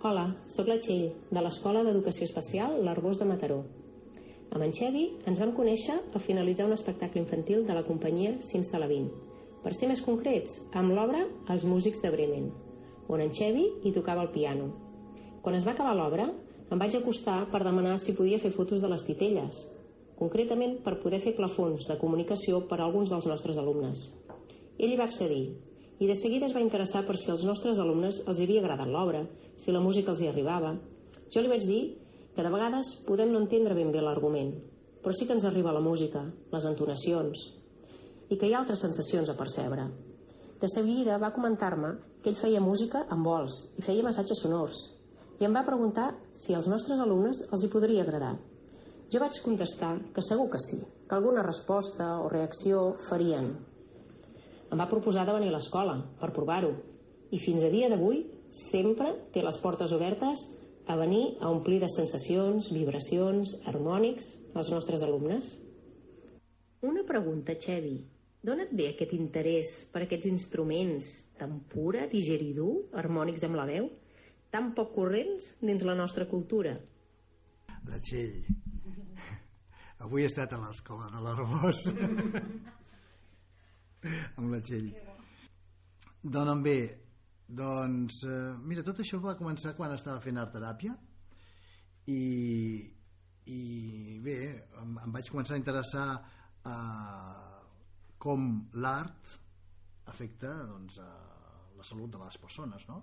[0.00, 3.58] Hola, sóc la Txell, de l'Escola d'Educació Especial l'Arbós de Mataró.
[4.50, 9.10] Amb en Xevi ens vam conèixer al finalitzar un espectacle infantil de la companyia Simsalabim.
[9.60, 12.46] Per ser més concrets, amb l'obra Els músics de Bremen,
[13.12, 14.70] on en Xevi hi tocava el piano.
[15.44, 16.30] Quan es va acabar l'obra,
[16.70, 19.60] em vaig acostar per demanar si podia fer fotos de les titelles,
[20.16, 24.06] concretament per poder fer plafons de comunicació per a alguns dels nostres alumnes.
[24.78, 25.42] Ell hi va accedir
[26.00, 29.26] i de seguida es va interessar per si als nostres alumnes els havia agradat l'obra,
[29.60, 30.72] si la música els hi arribava.
[31.28, 31.82] Jo li vaig dir
[32.32, 34.54] que de vegades podem no entendre ben bé l'argument,
[35.04, 37.50] però sí que ens arriba la música, les entonacions,
[38.30, 39.88] i que hi ha altres sensacions a percebre.
[40.60, 44.78] De seguida va comentar-me que ell feia música amb vols i feia massatges sonors,
[45.40, 48.36] i em va preguntar si als nostres alumnes els hi podria agradar.
[49.10, 50.78] Jo vaig contestar que segur que sí,
[51.08, 53.50] que alguna resposta o reacció farien,
[54.70, 56.70] em va proposar de venir a l'escola per provar-ho
[57.34, 58.20] i fins a dia d'avui
[58.54, 60.44] sempre té les portes obertes
[60.86, 65.52] a venir a omplir de sensacions, vibracions, harmònics als nostres alumnes.
[66.86, 67.98] Una pregunta, Xevi.
[68.40, 71.10] D'on et ve aquest interès per aquests instruments
[71.40, 73.90] tan pura, digeridú, harmònics amb la veu,
[74.50, 76.72] tan poc corrents dins la nostra cultura?
[77.88, 78.40] La Txell.
[80.00, 81.84] Avui he estat a l'escola de l'Arbós.
[84.40, 84.88] amb la Txell
[86.22, 86.78] donen bé
[87.48, 90.94] doncs eh, mira, tot això va començar quan estava fent art teràpia
[92.06, 92.20] i,
[93.50, 93.60] i
[94.22, 94.36] bé
[94.82, 96.06] em, em vaig començar a interessar
[96.64, 96.76] a
[98.20, 98.50] com
[98.84, 99.34] l'art
[100.12, 101.10] afecta doncs, a
[101.78, 103.00] la salut de les persones no?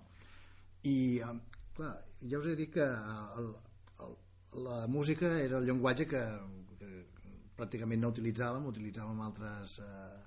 [0.86, 1.34] i eh,
[1.74, 3.50] clar, ja us he dit que el,
[4.06, 4.16] el,
[4.68, 6.22] la música era el llenguatge que,
[6.78, 6.90] que
[7.58, 10.18] pràcticament no utilitzàvem utilitzàvem altres eh,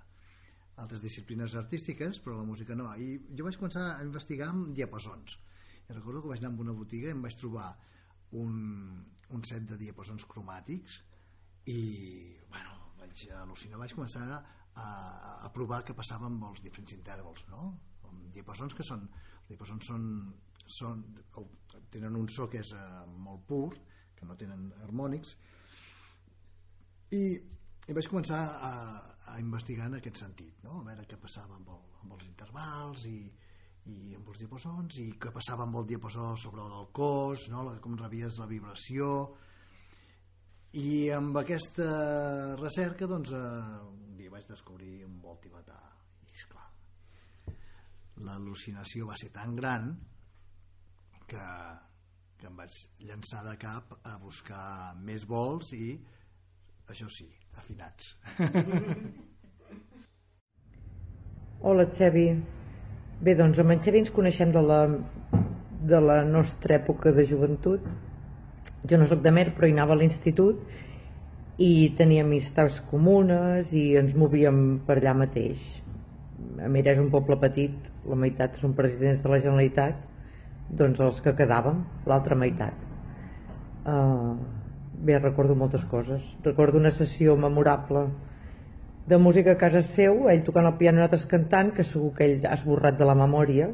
[0.81, 2.89] altres disciplines artístiques, però la música no.
[2.97, 5.37] I jo vaig començar a investigar amb diapasons.
[5.89, 7.67] I recordo que vaig anar a una botiga i em vaig trobar
[8.39, 8.55] un,
[9.35, 10.97] un set de diapasons cromàtics
[11.69, 11.81] i,
[12.49, 14.39] bueno, vaig al·lucinar, vaig començar a,
[14.79, 17.73] a provar què passava amb els diferents intervals, no?
[18.31, 19.07] Diapasons que són...
[19.49, 20.03] Diapasons són,
[20.71, 21.01] són,
[21.91, 23.73] tenen un so que és uh, molt pur,
[24.15, 25.33] que no tenen harmònics,
[27.11, 28.71] i, i vaig començar a,
[29.33, 30.79] a investigar en aquest sentit, no?
[30.79, 33.17] a veure què passava amb, el, amb els intervals i,
[33.91, 37.65] i amb els diapasons i què passava amb el diapasó sobre el del cos, no?
[37.67, 39.09] la, com rebies la vibració
[40.79, 41.89] i amb aquesta
[42.61, 44.00] recerca doncs, eh,
[44.41, 45.77] vaig descobrir un vol tibetà
[46.25, 46.65] i esclar
[48.25, 49.91] l'al·lucinació va ser tan gran
[51.29, 51.43] que,
[52.39, 55.93] que em vaig llançar de cap a buscar més vols i
[56.91, 58.17] això sí, afinats.
[61.61, 62.25] Hola, Xevi.
[63.21, 64.81] Bé, doncs amb en Xevi ens coneixem de la,
[65.93, 67.85] de la nostra època de joventut.
[68.89, 70.65] Jo no sóc de Mer, però hi anava a l'institut
[71.61, 75.61] i tenia amistats comunes i ens movíem per allà mateix.
[76.61, 77.75] A Mer és un poble petit,
[78.09, 79.99] la meitat són presidents de la Generalitat,
[80.81, 82.87] doncs els que quedàvem, l'altra meitat.
[83.85, 84.37] Uh,
[85.05, 86.25] bé, recordo moltes coses.
[86.45, 88.07] Recordo una sessió memorable
[89.11, 92.29] de música a casa seu, ell tocant el piano i nosaltres cantant, que segur que
[92.29, 93.69] ell ha esborrat de la memòria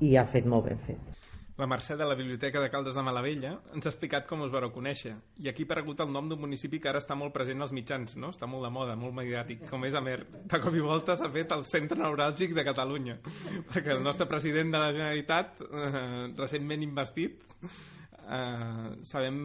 [0.00, 1.15] i ha fet molt ben fet.
[1.56, 4.68] La Mercè de la Biblioteca de Caldes de Malavella ens ha explicat com us vareu
[4.74, 5.14] conèixer.
[5.40, 8.12] I aquí ha aparegut el nom d'un municipi que ara està molt present als mitjans,
[8.20, 8.28] no?
[8.34, 10.18] Està molt de moda, molt mediàtic, com és Amer.
[10.52, 13.16] De cop i volta s'ha fet el centre neuràlgic de Catalunya.
[13.72, 16.02] Perquè el nostre president de la Generalitat, eh,
[16.42, 19.38] recentment investit, eh, sabem...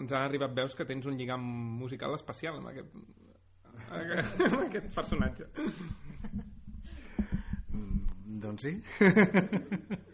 [0.00, 1.42] Ens han arribat veus que tens un lligam
[1.76, 2.94] musical especial amb aquest,
[3.90, 5.50] amb aquest personatge.
[7.74, 8.78] Mm, doncs sí.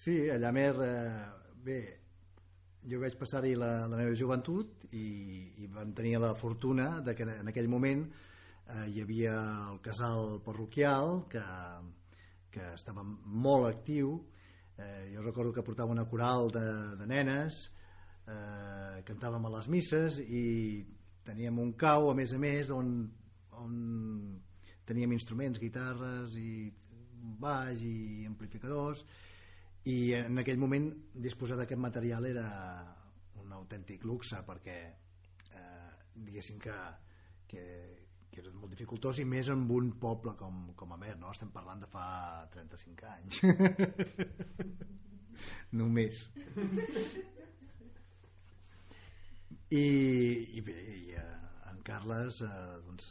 [0.00, 0.80] sí, allà més...
[0.84, 1.24] Eh,
[1.64, 1.80] bé,
[2.88, 5.06] jo vaig passar-hi la, la meva joventut i,
[5.60, 9.34] i vam tenir la fortuna de que en aquell moment eh, hi havia
[9.68, 11.44] el casal parroquial que,
[12.54, 14.14] que estava molt actiu.
[14.80, 17.66] Eh, jo recordo que portava una coral de, de nenes
[18.24, 20.44] eh, cantàvem a les misses i
[21.26, 22.94] teníem un cau a més a més on,
[23.60, 23.74] on
[24.88, 26.70] teníem instruments, guitarres i
[27.40, 29.04] baix i amplificadors
[29.88, 32.46] i en aquell moment disposar d'aquest material era
[33.40, 34.76] un autèntic luxe perquè
[35.56, 36.76] eh, diguéssim que,
[37.48, 37.64] que,
[38.30, 41.32] que era molt dificultós i més en un poble com, com Amer no?
[41.32, 42.04] estem parlant de fa
[42.52, 43.40] 35 anys
[45.80, 46.26] només
[49.70, 51.40] i, i bé i, eh,
[51.72, 52.52] en Carles eh,
[52.84, 53.08] doncs,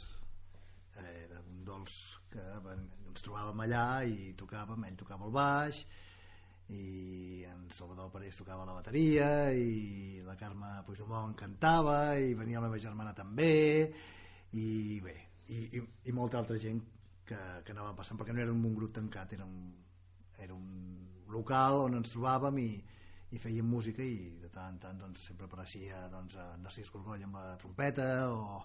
[1.00, 2.46] era un dolç que
[2.76, 5.82] ens trobàvem allà i tocàvem, ell tocava el baix
[6.70, 12.82] en Salvador Parés tocava la bateria i la Carme Puigdemont cantava i venia la meva
[12.82, 13.90] germana també
[14.58, 15.16] i bé,
[15.50, 16.82] i, i, i molta altra gent
[17.26, 19.72] que, que anava passant perquè no era un grup tancat era un,
[20.38, 22.70] era un local on ens trobàvem i,
[23.34, 27.38] i fèiem música i de tant en tant doncs, sempre apareixia doncs, Narcís Gorgoll amb
[27.38, 28.62] la trompeta o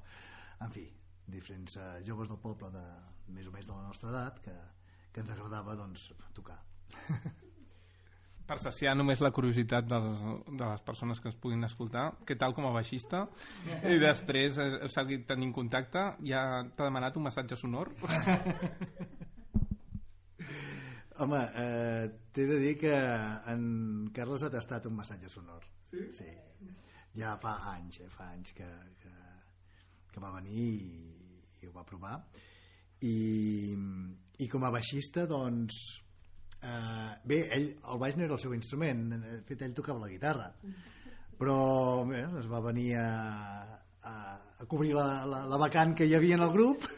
[0.65, 0.87] en fi,
[1.29, 2.85] diferents eh, joves del poble de
[3.37, 4.59] més o més de la nostra edat que,
[5.13, 6.61] que ens agradava doncs, tocar
[8.45, 12.55] per saciar només la curiositat dels, de les persones que ens puguin escoltar, què tal
[12.57, 13.25] com a baixista?
[13.95, 16.03] I després heu seguit tenint contacte?
[16.29, 17.93] Ja t'ha demanat un massatge sonor?
[21.23, 22.95] Home, eh, t'he de dir que
[23.53, 23.67] en
[24.15, 25.63] Carles ha tastat un massatge sonor.
[25.93, 26.09] Sí?
[26.17, 26.31] Sí.
[27.15, 28.67] Ja fa anys, eh, fa anys que,
[28.99, 29.13] que,
[30.11, 31.13] que va venir i,
[31.63, 32.19] i ho va provar.
[33.07, 33.77] I,
[34.43, 35.79] i com a baixista, doncs,
[36.65, 40.09] Uh, bé, ell, el baix no era el seu instrument, de fet ell tocava la
[40.09, 40.47] guitarra,
[41.37, 41.57] però
[42.09, 43.09] bé, es va venir a,
[44.01, 44.15] a,
[44.63, 46.87] a cobrir la, la, la vacant que hi havia en el grup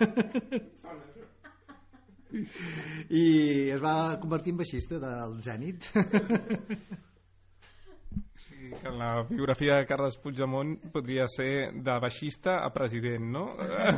[3.11, 3.25] i
[3.75, 5.91] es va convertir en baixista del Zenit.
[8.47, 13.49] Sí, que la biografia de Carles Puigdemont podria ser de baixista a president, no?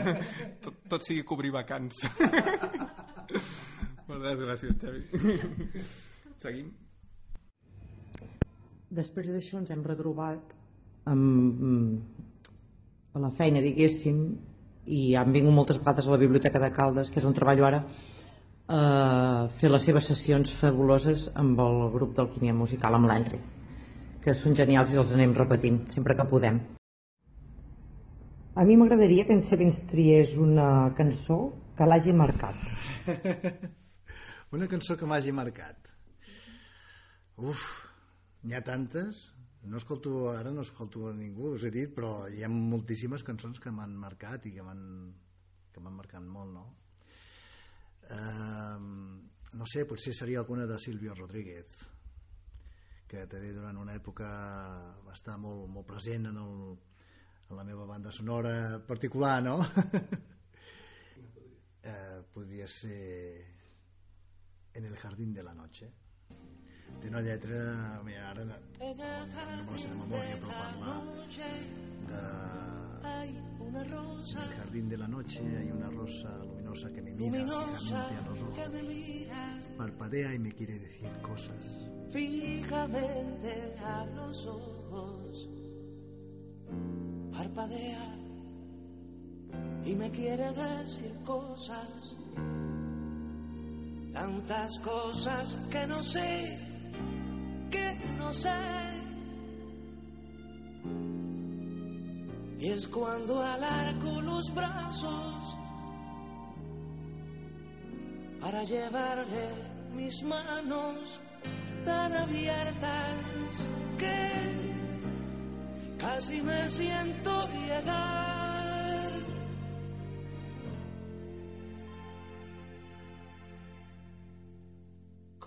[0.64, 2.06] tot, tot sigui cobrir vacants.
[4.08, 5.02] Moltes gràcies, Xavi.
[6.42, 6.68] Seguim.
[8.98, 10.54] Després d'això ens hem retrobat
[11.12, 11.98] amb,
[13.12, 14.22] a la feina, diguéssim,
[14.88, 17.82] i han vingut moltes vegades a la Biblioteca de Caldes, que és on treballo ara,
[18.68, 18.80] a
[19.60, 23.40] fer les seves sessions fabuloses amb el grup d'Alquímia Musical, amb l'Henry,
[24.24, 26.62] que són genials i els anem repetint sempre que podem.
[28.56, 31.42] A mi m'agradaria que en Sebins triés una cançó
[31.76, 32.64] que l'hagi marcat.
[34.56, 35.90] Una cançó que m'hagi marcat.
[37.36, 37.64] Uf,
[38.44, 39.26] n'hi ha tantes.
[39.68, 43.58] No escolto, ara no escolto a ningú, us he dit, però hi ha moltíssimes cançons
[43.60, 44.84] que m'han marcat i que m'han
[45.74, 46.64] que m'han marcat molt, no?
[48.08, 48.78] Uh,
[49.58, 51.76] no sé, potser seria alguna de Silvio Rodríguez
[53.08, 54.28] que també durant una època
[55.04, 56.76] va estar molt, molt present en, el,
[57.48, 59.56] en la meva banda sonora particular, no?
[59.64, 59.64] uh,
[62.34, 63.57] podria ser
[64.78, 65.92] en el jardín de la noche.
[67.00, 70.94] Té una lletra mira, ara no, no sé de memòria però parla
[72.08, 72.22] de
[73.68, 77.44] en el jardín de la noche hay una rosa luminosa que me mira
[77.76, 78.58] fijamente a los ojos
[79.76, 81.64] parpadea y me quiere decir cosas.
[82.10, 83.52] Fijamente
[83.84, 85.48] a los ojos
[87.32, 88.16] parpadea
[89.84, 92.16] y me quiere decir cosas
[94.12, 96.58] tantas cosas que no sé,
[97.70, 98.50] que no sé.
[102.60, 105.56] Y es cuando alargo los brazos
[108.40, 109.48] para llevarle
[109.94, 111.20] mis manos
[111.84, 113.14] tan abiertas
[113.96, 114.30] que
[115.98, 118.27] casi me siento llegar.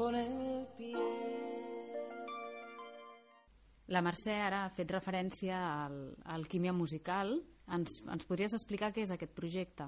[0.01, 0.97] Con el pie.
[3.93, 7.35] La Mercè ara ha fet referència al, al Químia Musical.
[7.75, 9.85] Ens, ens podries explicar què és aquest projecte?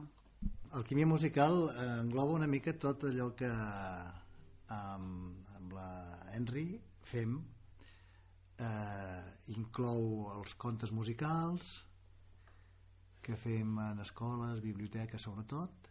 [0.78, 5.89] Alquimia musical eh, engloba una mica tot allò que amb, amb la
[6.36, 6.68] Henry
[7.09, 7.39] fem
[8.61, 9.24] eh,
[9.57, 11.74] inclou els contes musicals
[13.26, 15.89] que fem en escoles, biblioteques sobretot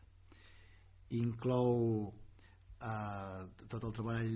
[1.12, 2.12] inclou
[2.83, 4.35] eh, tot el treball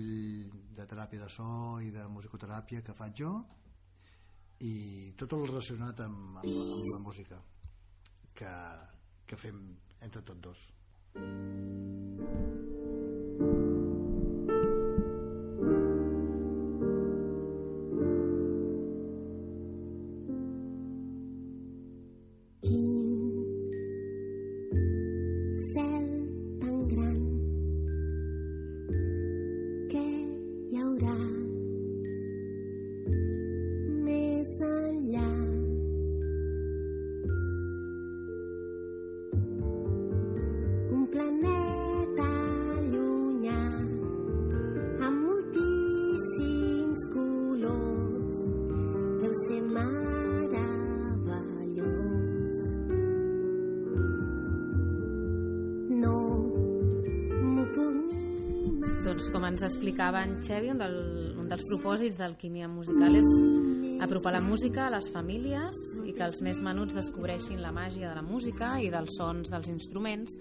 [0.79, 3.33] de teràpia de so i de musicoteràpia que faig jo
[4.65, 7.41] i tot el relacionat amb, amb, la, amb la música
[8.37, 8.55] que,
[9.27, 9.61] que fem
[10.01, 10.67] entre tots dos.
[11.17, 13.16] cel
[60.47, 60.93] Xevi, un, del,
[61.35, 63.25] un dels propòsits d'Alquímia Musical és
[63.99, 65.75] apropar la música a les famílies
[66.07, 69.67] i que els més menuts descobreixin la màgia de la música i dels sons dels
[69.73, 70.37] instruments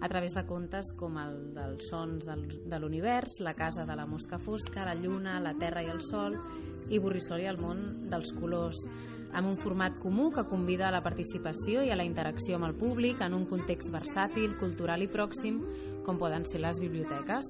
[0.00, 4.06] a través de contes com el dels sons del, de l'univers, la casa de la
[4.08, 6.38] mosca fosca, la lluna, la terra i el sol
[6.88, 8.80] i Borrissol i el món dels colors
[9.36, 12.78] amb un format comú que convida a la participació i a la interacció amb el
[12.80, 15.60] públic en un context versàtil, cultural i pròxim
[16.06, 17.46] com poden ser les biblioteques.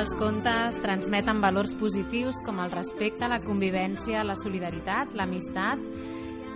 [0.00, 5.82] Els contes transmeten valors positius com el respecte, la convivència, la solidaritat, l'amistat.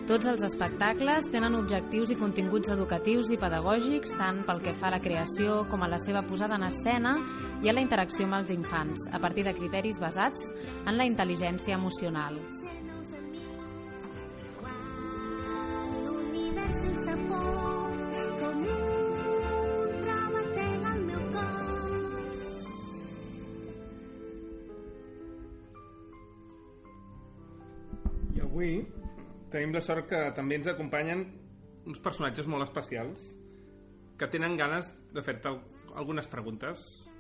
[0.09, 4.95] Tots els espectacles tenen objectius i continguts educatius i pedagògics tant pel que fa a
[4.97, 7.19] la creació com a la seva posada en escena
[7.61, 10.49] i a la interacció amb els infants, a partir de criteris basats
[10.87, 12.41] en la intel·ligència emocional.
[29.75, 31.25] La sort que també ens acompanyen
[31.87, 33.25] uns personatges molt especials
[34.19, 35.63] que tenen ganes de fer-te al-
[35.95, 37.11] algunes preguntes.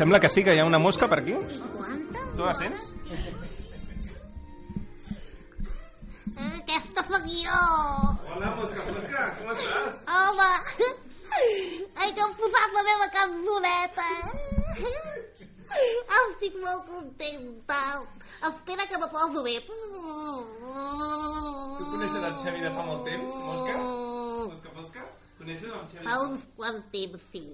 [0.00, 1.34] Sembla que sí, que hi ha una mosca per aquí.
[2.36, 2.84] Tu la sents?
[6.60, 7.58] Aquesta sóc jo!
[8.32, 9.98] Hola, mosca, mosca, com estàs?
[10.14, 10.46] Home!
[12.00, 14.08] Ai, que hem posat la meva cançoneta!
[16.22, 17.82] Estic molt contenta!
[18.48, 19.58] Espera que me poso bé.
[19.68, 19.76] Tu
[21.90, 23.76] coneixes el Xavi de fa molt temps, mosca?
[23.84, 25.04] Mosca, mosca?
[25.42, 26.08] Coneixes el Xavi?
[26.08, 27.44] Fa uns quants temps, sí.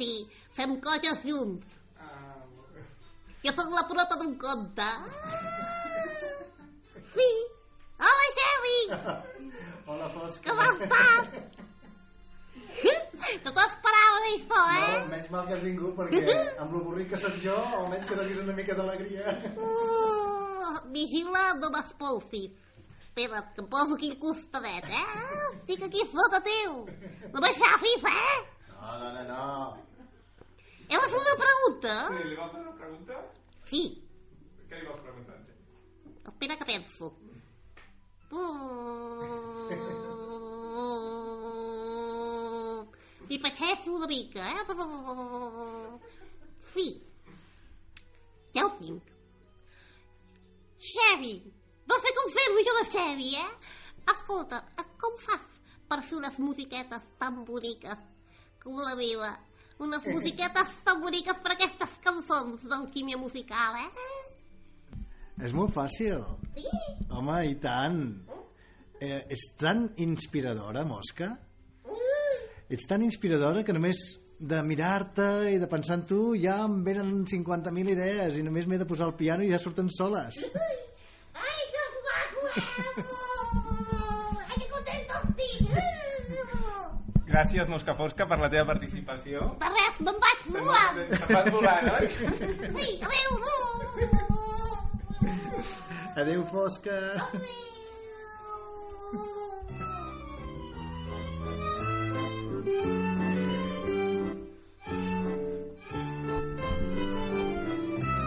[0.00, 0.12] Sí,
[0.56, 1.76] fem coses junts.
[3.44, 4.86] Jo sóc la prota d'un conte.
[7.12, 7.26] Sí.
[8.00, 8.78] Hola, Xavi!
[9.86, 10.46] Hola, Fosca.
[10.48, 11.36] Com has estat?
[13.44, 14.86] No t'ho esperava d'això, eh?
[14.94, 16.22] No, menys mal que has vingut perquè
[16.62, 19.34] amb l'avorrit que sóc jo, almenys que donis una mica d'alegria.
[19.52, 22.56] Uh, vigila, no m'espolsis.
[23.04, 25.04] Espera't, que em poso aquí al costadet, eh?
[25.52, 26.80] Estic aquí sota teu.
[27.28, 28.40] No m'aixafis, eh?
[28.72, 29.54] No, no, no, no.
[30.90, 31.92] Heu de fer una pregunta?
[32.10, 33.14] Sí, li vols fer una pregunta?
[33.70, 33.82] Sí.
[34.70, 35.36] Què li vols preguntar?
[36.32, 37.12] Espera que penso.
[38.30, 39.66] Uh...
[43.30, 44.62] i passejo una mica, eh?
[46.72, 46.84] Fi.
[48.54, 49.10] Ja ho tinc.
[50.90, 51.34] Xevi,
[51.90, 53.50] no sé com fer-ho jo de Xevi, eh?
[54.14, 54.62] Escolta,
[55.02, 55.60] com fas
[55.90, 58.06] per fer unes musiquetes tan boniques
[58.62, 59.30] com la meva?
[59.80, 63.90] Unes musiquetes tan boniques per aquestes cançons d'alquímia musical, eh?
[65.40, 66.20] És molt fàcil.
[66.56, 66.66] Sí.
[67.16, 68.02] Home, i tant.
[69.00, 71.30] Eh, és tan inspiradora, Mosca.
[72.70, 74.02] Ets tan inspiradora que només
[74.40, 78.78] de mirar-te i de pensar en tu ja em venen 50.000 idees i només m'he
[78.80, 80.44] de posar al piano i ja surten soles.
[81.34, 83.89] Ai, que maco, eh?
[87.40, 89.46] Gràcies, Mosca Fosca, per la teva participació.
[89.62, 90.98] De res, me'n vaig volant.
[91.08, 92.08] Te'n vas volant, oi?
[92.74, 93.30] Sí, adéu.
[96.20, 96.98] Adéu, Fosca.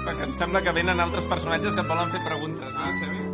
[0.07, 3.32] Perquè em sembla que venen altres personatges que et volen fer preguntes, no, Xavi?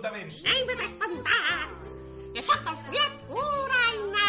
[0.00, 0.44] Vens?
[0.44, 1.88] Ei, m'he espantat!
[2.34, 4.28] Jo sóc el fullet Coraina!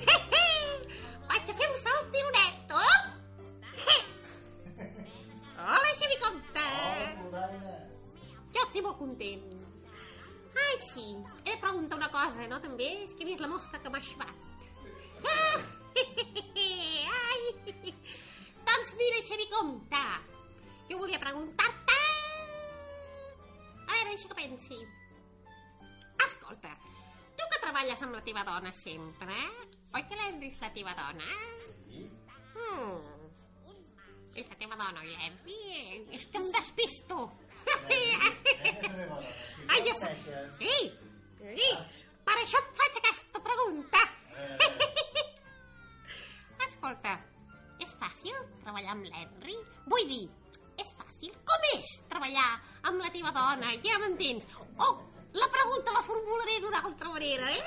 [0.00, 0.46] He, he!
[1.28, 3.00] Vaig a fer un salt tironet, oh!
[3.82, 3.98] He!
[5.58, 6.66] Hola, Xavi Comte!
[8.54, 9.44] Jo estic molt content.
[10.54, 11.06] Ai, sí.
[11.44, 12.88] He de preguntar una cosa, no, també?
[13.04, 14.34] És que he vist la mosca que m'ha xivat.
[15.24, 15.58] Ah,
[17.20, 17.92] Ai!
[18.64, 20.06] Doncs mira, Xavi Comte,
[20.88, 22.03] jo volia preguntar-te...
[23.86, 24.78] A veure, deixa que pensi.
[26.26, 26.72] Escolta,
[27.36, 29.36] tu que treballes amb la teva dona sempre,
[29.94, 31.28] oi que l'Henry és la teva dona?
[31.66, 32.06] Sí.
[32.54, 33.24] Hmm.
[34.34, 35.58] És la teva dona, oi, Henry?
[36.16, 37.28] És que em despisto.
[39.70, 40.10] Ai, ja sé.
[40.58, 40.74] Sí,
[41.38, 41.68] sí.
[42.24, 44.00] Per això et faig aquesta pregunta.
[46.66, 47.14] Escolta,
[47.84, 49.56] és fàcil treballar amb l'Henry?
[49.92, 50.24] Vull dir,
[50.82, 51.34] és fàcil?
[51.46, 52.48] Com és treballar
[52.90, 53.72] amb la teva dona?
[53.84, 54.46] Ja m'entens?
[54.78, 54.94] Oh,
[55.34, 57.62] la pregunta la formularé d'una altra manera, eh?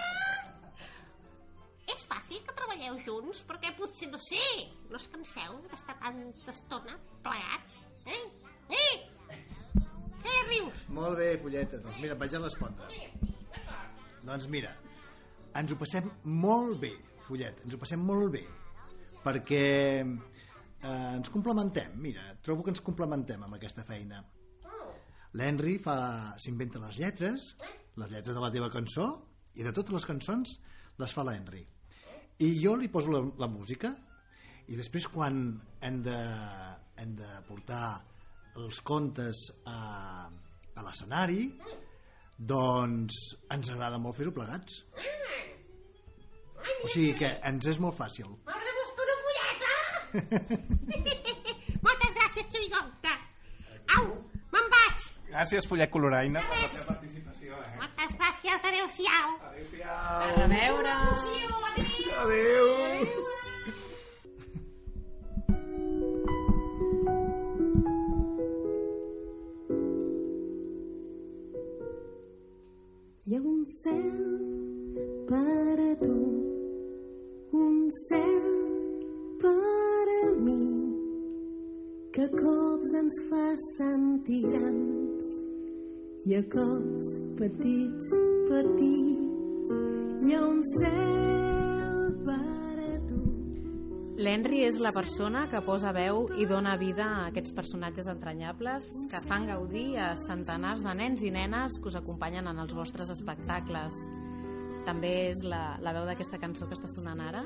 [1.93, 3.43] És fàcil que treballeu junts?
[3.47, 4.43] Perquè potser, no sé,
[4.91, 7.77] no us canseu d'estar tanta estona plegats?
[8.05, 8.23] Eh?
[8.75, 8.95] Eh?
[10.23, 10.83] Què rius?
[10.95, 11.79] Molt bé, Folleta.
[11.83, 12.91] Doncs mira, vaig a respondre.
[14.27, 14.73] Doncs mira,
[15.55, 16.09] ens ho passem
[16.43, 16.91] molt bé,
[17.27, 18.43] Follet, ens ho passem molt bé.
[19.23, 19.63] Perquè
[20.03, 24.21] eh, ens complementem, mira, trobo que ens complementem amb aquesta feina.
[25.35, 25.97] L'Henry fa
[26.39, 27.49] s'inventa les lletres,
[27.97, 29.07] les lletres de la teva cançó,
[29.57, 30.53] i de totes les cançons
[31.01, 31.63] les fa l'Henry.
[32.45, 33.91] I jo li poso la, la música,
[34.67, 35.41] i després quan
[35.81, 36.17] hem de,
[37.01, 37.97] hem de portar
[38.57, 39.77] els contes a,
[40.27, 41.47] a l'escenari,
[42.37, 43.19] doncs
[43.53, 44.83] ens agrada molt fer-ho plegats.
[46.83, 48.29] O sigui que ens és molt fàcil.
[48.47, 49.73] M'agrada molt una folleta!
[51.87, 53.15] Moltes gràcies, Xerigomta.
[53.97, 54.11] Au,
[54.53, 54.69] me'n
[55.37, 55.47] vaig.
[55.47, 57.53] Gràcies, Follet Coloraina, per la teva participació.
[57.53, 57.77] Eh?
[57.77, 59.29] Moltes gràcies, adéu-siau.
[59.51, 59.87] Adéu-siau.
[60.17, 60.93] A veure.
[60.97, 61.53] Adéu,
[62.23, 62.67] Adéu.
[73.27, 74.11] Hi ha un cel
[75.27, 76.15] per a tu,
[77.51, 78.45] un cel
[79.41, 80.86] per a mi,
[82.17, 83.43] que a cops ens fa
[83.77, 85.25] sentir grans
[86.25, 88.07] i a cops petits,
[88.47, 89.75] petits.
[90.25, 92.39] Hi ha un cel per
[92.87, 93.19] a tu.
[94.17, 99.21] L'Henry és la persona que posa veu i dona vida a aquests personatges entranyables que
[99.29, 103.93] fan gaudir a centenars de nens i nenes que us acompanyen en els vostres espectacles.
[104.89, 107.45] També és la, la veu d'aquesta cançó que està sonant ara,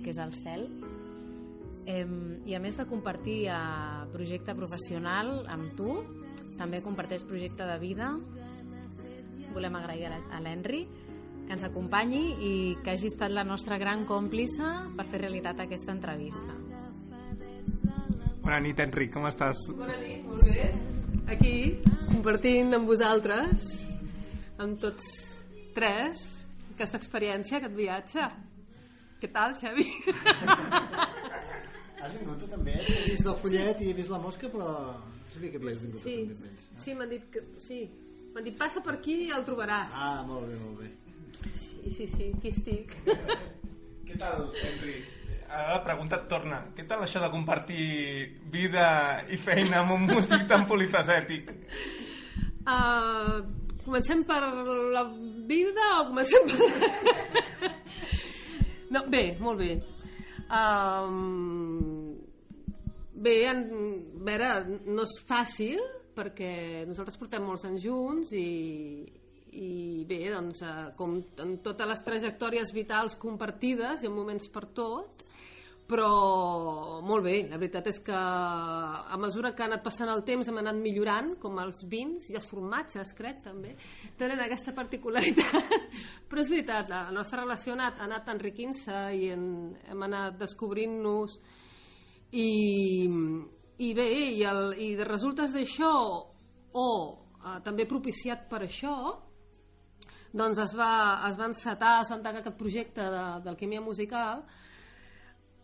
[0.00, 0.64] que és El cel.
[1.88, 3.58] Em, I a més de compartir eh,
[4.12, 5.94] projecte professional amb tu,
[6.58, 8.10] també comparteix projecte de vida.
[9.54, 10.82] Volem agrair a l'Henry
[11.46, 12.52] que ens acompanyi i
[12.84, 16.58] que hagi estat la nostra gran còmplice per fer realitat aquesta entrevista.
[18.42, 19.64] Bona nit, Enric, com estàs?
[19.76, 20.68] Bona nit, molt bé.
[21.32, 21.54] Aquí,
[22.10, 23.64] compartint amb vosaltres,
[24.60, 25.08] amb tots
[25.76, 26.20] tres,
[26.74, 28.28] aquesta experiència, aquest viatge.
[29.18, 29.88] Què tal, Xavi?
[32.08, 32.74] Has vingut tu també?
[32.80, 36.00] He vist el follet i he vist la mosca, però no sabia que havies vingut
[36.02, 36.68] Sí, tu també amb ells.
[36.84, 37.42] sí m'han dit que...
[37.60, 37.80] Sí,
[38.34, 39.92] m'han dit passa per aquí i el trobaràs.
[39.92, 40.90] Ah, molt bé, molt bé.
[41.52, 42.96] Sí, sí, sí, aquí estic.
[44.08, 44.96] Què tal, Henry?
[45.48, 46.58] Ara la pregunta et torna.
[46.76, 47.84] Què tal això de compartir
[48.52, 48.88] vida
[49.32, 51.52] i feina amb un músic tan polifacètic?
[52.68, 53.38] Uh,
[53.80, 54.42] comencem per
[54.92, 55.02] la
[55.48, 56.66] vida o comencem per...
[58.92, 59.70] no, bé, molt bé.
[60.52, 61.97] Um,
[63.22, 63.64] bé, en,
[64.20, 64.50] a veure,
[64.86, 65.80] no és fàcil
[66.18, 68.48] perquè nosaltres portem molts anys junts i,
[69.54, 69.70] i
[70.08, 75.24] bé, doncs, eh, com en totes les trajectòries vitals compartides, hi ha moments per tot,
[75.88, 80.50] però molt bé, la veritat és que a mesura que ha anat passant el temps
[80.50, 83.72] hem anat millorant, com els vins i els formatges, crec, també,
[84.20, 85.72] tenen aquesta particularitat.
[86.28, 89.48] però és veritat, la nostra relació ha anat, anat enriquint-se i en,
[89.88, 91.38] hem anat descobrint-nos
[92.32, 93.08] i,
[93.78, 95.92] i bé, i, el, i de resultes d'això
[96.76, 98.94] o eh, també propiciat per això
[100.32, 100.92] doncs es va,
[101.28, 104.42] es va encetar, es va entancar aquest projecte de, d'alquímia musical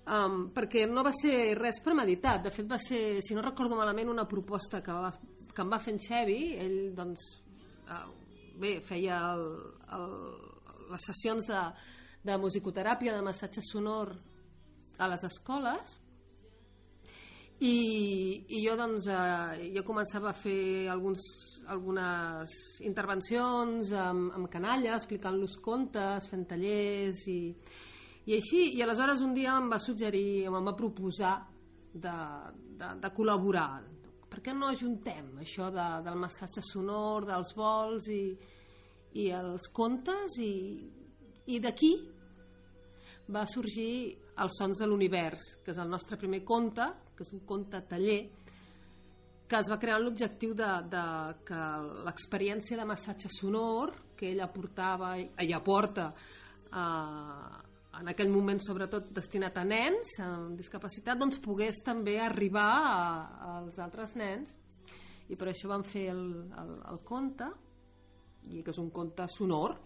[0.08, 4.08] um, perquè no va ser res premeditat, de fet va ser, si no recordo malament,
[4.08, 5.10] una proposta que, va,
[5.52, 7.26] que em va fer en Xevi, ell doncs
[7.92, 8.06] uh,
[8.60, 9.44] bé, feia el,
[9.98, 10.08] el,
[10.94, 11.66] les sessions de,
[12.24, 14.14] de musicoteràpia, de massatge sonor
[14.96, 15.98] a les escoles
[17.64, 21.22] i, i jo doncs eh, jo començava a fer alguns,
[21.72, 22.52] algunes
[22.84, 27.38] intervencions amb, amb canalla explicant-los contes, fent tallers i,
[28.28, 31.36] i així, i aleshores un dia em va suggerir, em va proposar
[31.94, 32.16] de,
[32.80, 33.84] de, de col·laborar.
[34.28, 38.24] Per què no ajuntem això de, del massatge sonor, dels vols i,
[39.22, 40.54] i els contes i,
[41.54, 41.94] i d'aquí
[43.32, 47.44] va sorgir Els sons de l'univers, que és el nostre primer conte, que és un
[47.46, 48.22] conte taller,
[49.48, 51.04] que es va crear amb l'objectiu de, de
[51.46, 51.60] que
[52.06, 57.64] l'experiència de massatge sonor que ella portava, ella porta eh,
[58.00, 62.94] en aquell moment sobretot destinat a nens amb discapacitat, doncs pogués també arribar a,
[63.58, 64.54] als altres nens.
[65.30, 66.24] I per això vam fer el,
[66.60, 67.48] el, el conte
[68.50, 69.76] i que és un conte sonor.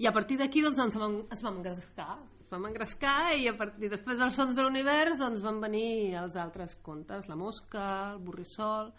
[0.00, 2.14] I a partir d'aquí doncs, ens vam, ens vam engrescar
[2.52, 6.76] vam engrescar i a partir després dels sons de l'univers doncs van venir els altres
[6.84, 8.92] contes la mosca, el borrissol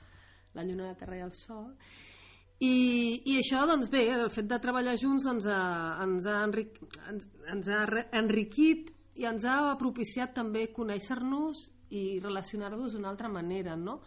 [0.53, 1.71] la lluna, la terra i el sol
[2.63, 2.73] i,
[3.27, 6.77] i això, doncs bé, el fet de treballar junts doncs, eh, ens, ha enric,
[7.09, 7.85] ens, ens ha
[8.19, 13.99] enriquit i ens ha propiciat també conèixer-nos i relacionar-nos d'una altra manera, no?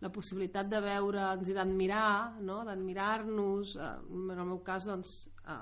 [0.00, 2.62] La possibilitat de veure'ns i d'admirar, no?
[2.64, 5.14] d'admirar-nos, eh, en el meu cas, doncs,
[5.44, 5.60] eh,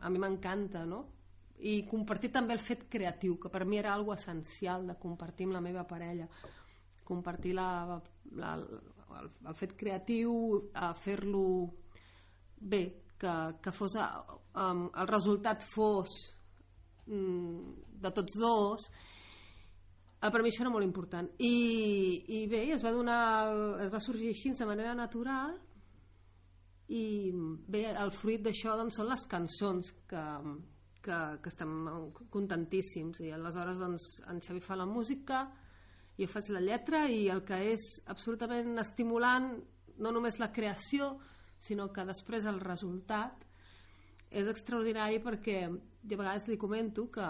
[0.00, 1.04] a mi m'encanta, no?
[1.60, 5.58] I compartir també el fet creatiu, que per mi era algo essencial de compartir amb
[5.58, 6.28] la meva parella,
[7.04, 8.00] compartir la,
[8.38, 10.32] la, el, el fet creatiu,
[10.74, 11.44] a fer-lo
[12.60, 12.84] bé,
[13.20, 16.12] que, que fos um, el resultat fos
[17.06, 21.28] um, de tots dos eh, per mi això era molt important.
[21.36, 21.54] I,
[22.40, 23.20] i bé, es va donar
[23.84, 25.58] es va sorgir així de manera natural
[26.90, 27.30] i
[27.70, 30.24] bé, el fruit d'això doncs, són les cançons que,
[31.02, 31.72] que, que estem
[32.30, 33.20] contentíssims.
[33.24, 35.46] I aleshores doncs, en Xavi fa la música
[36.20, 39.54] jo faig la lletra i el que és absolutament estimulant
[40.00, 41.14] no només la creació
[41.60, 43.46] sinó que després el resultat
[44.30, 47.26] és extraordinari perquè de vegades li comento que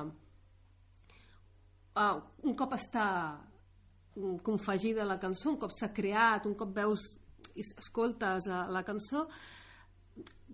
[1.94, 3.06] uh, un cop està
[4.44, 7.06] confegida la cançó, un cop s'ha creat, un cop veus
[7.54, 9.26] i escoltes uh, la cançó,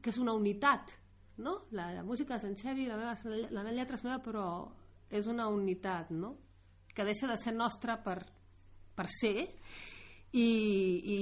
[0.01, 0.93] que és una unitat,
[1.38, 1.58] no?
[1.76, 3.14] La, la música és en Xevi, la meva,
[3.50, 4.46] la meva lletra és meva, però
[5.10, 6.36] és una unitat, no?
[6.96, 8.22] que deixa de ser nostra per,
[8.96, 9.50] per ser
[10.32, 10.46] i,
[11.16, 11.18] i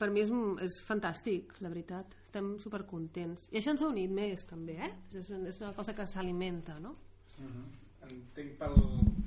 [0.00, 0.32] per mi és,
[0.64, 2.16] és fantàstic, la veritat.
[2.24, 3.50] Estem supercontents.
[3.52, 4.92] I això ens ha unit més, també, eh?
[5.12, 6.96] És, és una cosa que s'alimenta, no?
[7.36, 7.66] Uh -huh.
[8.08, 8.76] Entenc pel,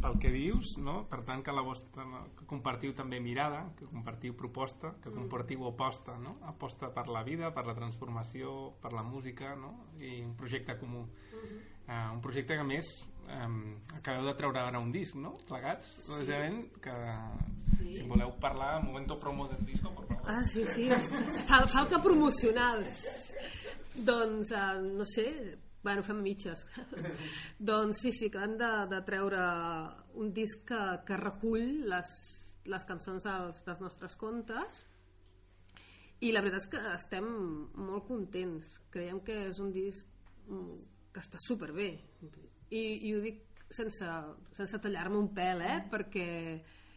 [0.01, 1.03] pel que dius, no?
[1.11, 2.05] Per tant, que la vostra,
[2.38, 6.38] que compartiu també mirada, que compartiu proposta, que compartiu aposta, no?
[6.47, 9.73] Aposta per la vida, per la transformació, per la música, no?
[9.99, 11.03] I un projecte comú.
[11.03, 11.59] Uh -huh.
[11.88, 12.85] uh, un projecte que, a més,
[13.27, 15.38] um, acabeu de treure ara un disc, no?
[15.47, 16.95] Plegats, lògicament, que
[17.77, 17.95] sí.
[17.95, 20.23] si voleu parlar, momento promo del disco, por favor.
[20.26, 20.89] Ah, sí, sí,
[21.47, 22.85] Fal, falca promocional.
[23.95, 26.65] doncs, uh, no sé, bueno, fem mitges.
[27.72, 29.41] doncs sí, sí, acabem de, de treure
[30.19, 32.14] un disc que, que recull les,
[32.69, 34.84] les cançons dels, dels nostres contes
[36.19, 37.27] i la veritat és que estem
[37.80, 38.68] molt contents.
[38.91, 40.07] Creiem que és un disc
[40.49, 41.93] que està superbé
[42.69, 44.06] i, i ho dic sense,
[44.56, 45.77] sense tallar-me un pèl eh?
[45.91, 46.27] perquè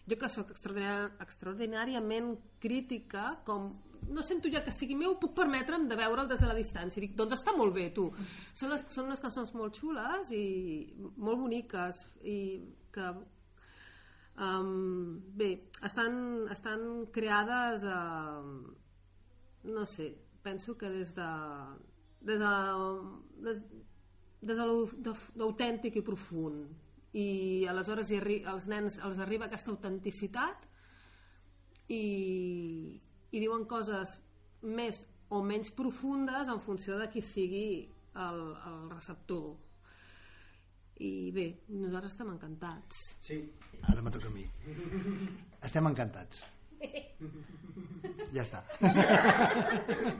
[0.08, 2.32] jo que sóc extraordinàriament
[2.62, 3.70] crítica com
[4.08, 7.00] no sento ja que sigui meu, puc permetre'm de veure'l des de la distància.
[7.02, 8.08] Dic, doncs està molt bé, tu.
[8.52, 10.46] Són, les, són unes cançons molt xules i
[11.16, 12.38] molt boniques i
[12.92, 13.08] que
[14.36, 15.52] um, bé,
[15.84, 16.18] estan,
[16.52, 18.42] estan creades uh,
[19.64, 20.12] no sé,
[20.42, 21.30] penso que des de
[22.22, 22.52] des de,
[23.42, 23.62] des,
[24.42, 30.68] des de l'autèntic i profund i aleshores hi arri als nens els arriba aquesta autenticitat
[31.88, 33.00] i,
[33.32, 34.18] i diuen coses
[34.62, 35.00] més
[35.32, 37.66] o menys profundes en funció de qui sigui
[38.14, 39.52] el, el receptor.
[41.02, 43.06] I bé, nosaltres estem encantats.
[43.24, 43.40] Sí,
[43.88, 44.44] ara me toca a mi.
[45.64, 46.44] Estem encantats.
[48.32, 48.62] Ja està.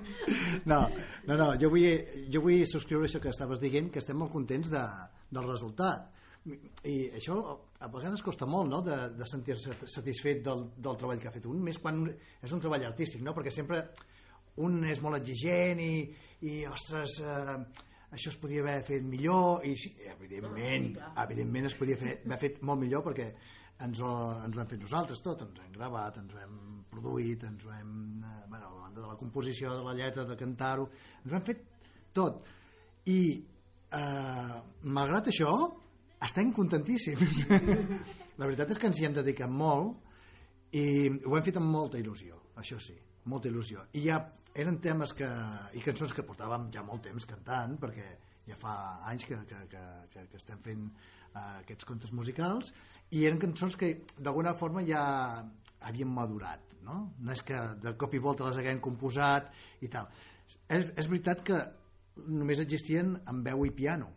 [0.70, 0.78] No,
[1.26, 1.86] no, no jo vull,
[2.30, 4.82] jo vull subscriure això que estaves dient que estem molt contents de,
[5.34, 7.36] del resultat i això
[7.78, 8.80] a vegades costa molt no?
[8.82, 12.62] de, de sentir-se satisfet del, del treball que ha fet un més quan és un
[12.62, 13.34] treball artístic no?
[13.36, 13.84] perquè sempre
[14.66, 15.94] un és molt exigent i,
[16.50, 17.56] i ostres eh,
[18.12, 19.76] això es podia haver fet millor i
[20.10, 20.90] evidentment,
[21.22, 23.30] evidentment es podia fer, haver fet molt millor perquè
[23.86, 24.10] ens ho,
[24.44, 26.58] ens ho hem fet nosaltres tot, ens hem gravat, ens ho hem
[26.92, 27.94] produït, ens ho hem...
[28.22, 30.88] Eh, bueno, a banda de la composició, de la lletra, de cantar-ho,
[31.22, 31.64] ens ho hem fet
[32.14, 32.44] tot.
[33.10, 33.20] I
[33.98, 34.58] eh,
[34.98, 35.54] malgrat això,
[36.24, 37.44] estem contentíssims.
[38.38, 40.84] la veritat és que ens hi hem dedicat molt i
[41.26, 42.96] ho hem fet amb molta il·lusió, això sí,
[43.28, 43.84] molta il·lusió.
[43.98, 44.20] I ja
[44.54, 45.28] eren temes que,
[45.76, 48.08] i cançons que portàvem ja molt temps cantant, perquè
[48.46, 48.74] ja fa
[49.08, 49.82] anys que, que, que,
[50.12, 52.72] que, que estem fent uh, aquests contes musicals
[53.14, 55.02] i eren cançons que d'alguna forma ja
[55.86, 56.98] havien madurat no?
[57.18, 60.10] no és que de cop i volta les haguem composat i tal
[60.66, 61.60] és, és veritat que
[62.26, 64.10] només existien amb veu i piano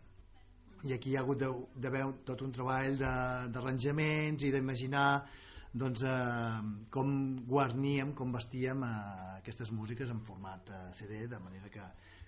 [0.86, 1.42] i aquí hi ha hagut
[1.74, 5.08] d'haver tot un treball d'arranjaments i d'imaginar
[5.76, 8.90] doncs, eh, com guarníem, com vestíem eh,
[9.40, 11.84] aquestes músiques en format eh, CD de manera que,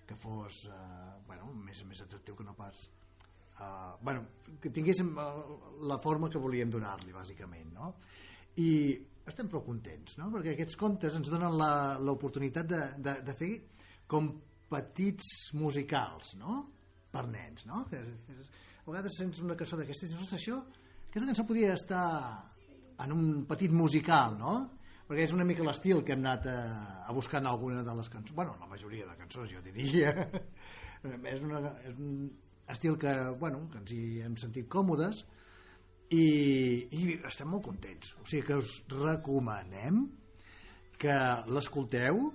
[0.06, 2.88] que fos eh, bueno, més, més atractiu que no pas
[3.60, 4.26] eh, bueno,
[4.60, 5.28] que tinguéssim eh,
[5.88, 7.94] la forma que volíem donar-li bàsicament no?
[8.60, 8.70] i
[9.28, 10.28] estem prou contents no?
[10.34, 11.56] perquè aquests contes ens donen
[12.04, 13.52] l'oportunitat de, de, de fer
[14.08, 14.28] com
[14.68, 16.64] petits musicals no?
[17.18, 17.84] Per nens no?
[17.90, 18.50] que és,
[18.84, 20.58] a vegades sents una cançó d'aquestes i dius, això,
[21.08, 22.08] aquesta cançó podia estar
[23.04, 24.58] en un petit musical no?
[25.08, 26.58] perquè és una mica l'estil que hem anat a,
[27.08, 30.14] a buscar en alguna de les cançons bueno, la majoria de cançons jo diria
[31.32, 32.28] és, una, és un
[32.68, 35.24] estil que, bueno, que ens hi hem sentit còmodes
[36.12, 36.24] i,
[36.92, 40.06] i estem molt contents o sigui que us recomanem
[40.98, 41.16] que
[41.54, 42.28] l'escolteu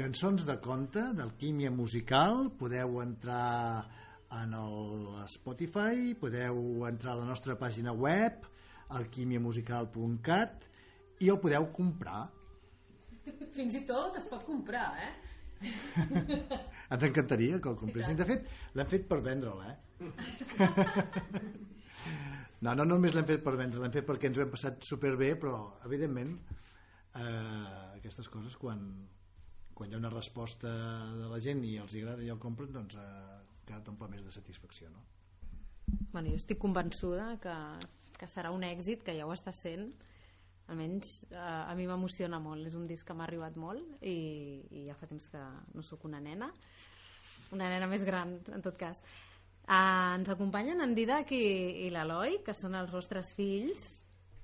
[0.00, 3.84] cançons de conte d'Alquímia Musical podeu entrar
[4.32, 8.46] en el Spotify podeu entrar a la nostra pàgina web
[8.96, 10.64] alquimiamusical.cat
[11.20, 12.22] i el podeu comprar.
[13.52, 15.12] Fins i tot es pot comprar, eh?
[16.96, 18.16] Ens encantaria que el compressin.
[18.16, 18.48] De fet,
[18.80, 19.76] l'hem fet per vendre'l, eh?
[22.64, 25.34] no, no només l'hem fet per vendre, l'hem fet perquè ens ho hem passat superbé,
[25.44, 26.38] però, evidentment,
[27.12, 28.80] eh, aquestes coses, quan,
[29.80, 30.70] quan hi ha una resposta
[31.16, 34.32] de la gent i els agrada i el compren, doncs eh, encara un més de
[34.34, 35.00] satisfacció, no?
[36.12, 37.54] Bueno, jo estic convençuda que,
[38.18, 39.88] que serà un èxit, que ja ho està sent,
[40.68, 42.68] almenys eh, a mi m'emociona molt.
[42.68, 46.04] És un disc que m'ha arribat molt i, i ja fa temps que no sóc
[46.10, 46.50] una nena.
[47.56, 49.00] Una nena més gran en tot cas.
[49.64, 51.44] Eh, ens acompanyen en Didac i,
[51.86, 53.88] i l'Eloi que són els vostres fills.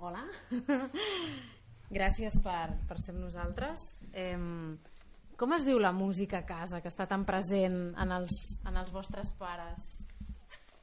[0.01, 0.25] Hola.
[1.97, 3.91] Gràcies per, per ser amb nosaltres.
[4.17, 4.41] Eh,
[5.37, 8.37] com es viu la música a casa que està tan present en els,
[8.67, 9.97] en els vostres pares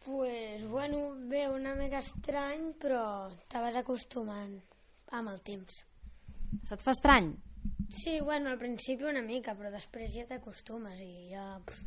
[0.04, 4.58] Pues bueno, bé, una mica estrany, però te vas acostumant
[5.16, 5.78] amb el temps.
[6.68, 7.30] Se't fa estrany?
[7.96, 11.86] Sí, bueno, al principi una mica, però després ja t'acostumes i ja, pf,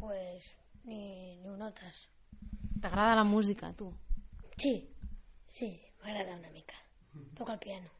[0.00, 0.48] pues,
[0.88, 2.06] ni, ni ho notes.
[2.80, 3.90] T'agrada la música, tu?
[4.56, 4.72] Sí,
[5.52, 5.68] sí,
[6.00, 6.80] m'agrada una mica.
[7.36, 7.92] Toca el piano.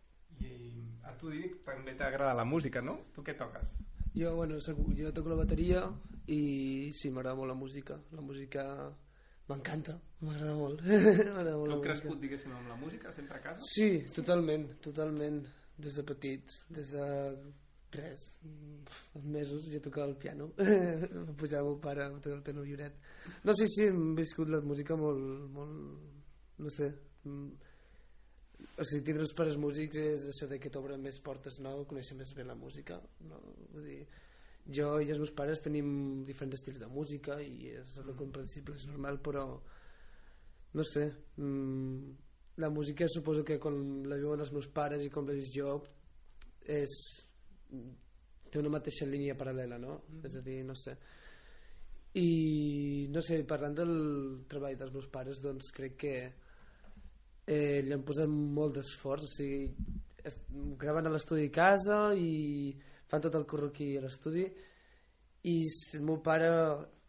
[1.04, 2.98] A tu, Dic, també t'agrada la música, no?
[3.14, 3.70] Tu què toques?
[4.14, 5.88] Jo, bueno, jo toco la bateria
[6.30, 7.98] i sí, m'agrada molt la música.
[8.14, 8.64] La música
[9.44, 10.80] M'encanta, m'agrada molt.
[10.88, 13.66] molt tu has crescut, diguéssim, amb la música, sempre a casa?
[13.74, 15.42] Sí, totalment, totalment.
[15.84, 17.08] Des de petit, des de
[17.94, 18.24] res,
[19.20, 20.48] mesos ja tocava el piano.
[20.64, 22.96] Em pujava el meu pare a tocar el piano lloret.
[23.44, 26.32] No sé si hem viscut la música molt, molt,
[26.64, 26.88] no sé,
[28.78, 31.76] o sigui, tindre els pares músics és això de que t'obren més portes, no?
[31.90, 33.40] Conèixer més bé la música, no?
[33.72, 34.00] Vull dir,
[34.78, 38.86] jo i els meus pares tenim diferents estils de música i és tot comprensible, és
[38.88, 39.44] normal, però
[40.74, 41.04] no sé
[41.36, 42.14] mmm,
[42.56, 43.76] la música suposo que quan
[44.08, 45.76] la viuen els meus pares i com la vist jo
[46.64, 46.94] és
[48.50, 49.98] té una mateixa línia paral·lela, no?
[49.98, 50.26] Mm -hmm.
[50.28, 50.96] És a dir, no sé.
[52.14, 56.32] I, no sé, parlant del treball dels meus pares, doncs crec que
[57.46, 59.68] eh, li han posat molt d'esforç, o sigui,
[60.24, 60.36] es,
[60.80, 62.74] graven a l'estudi a casa i
[63.10, 64.46] fan tot el curro aquí a l'estudi.
[65.44, 65.56] I
[65.98, 66.50] el meu pare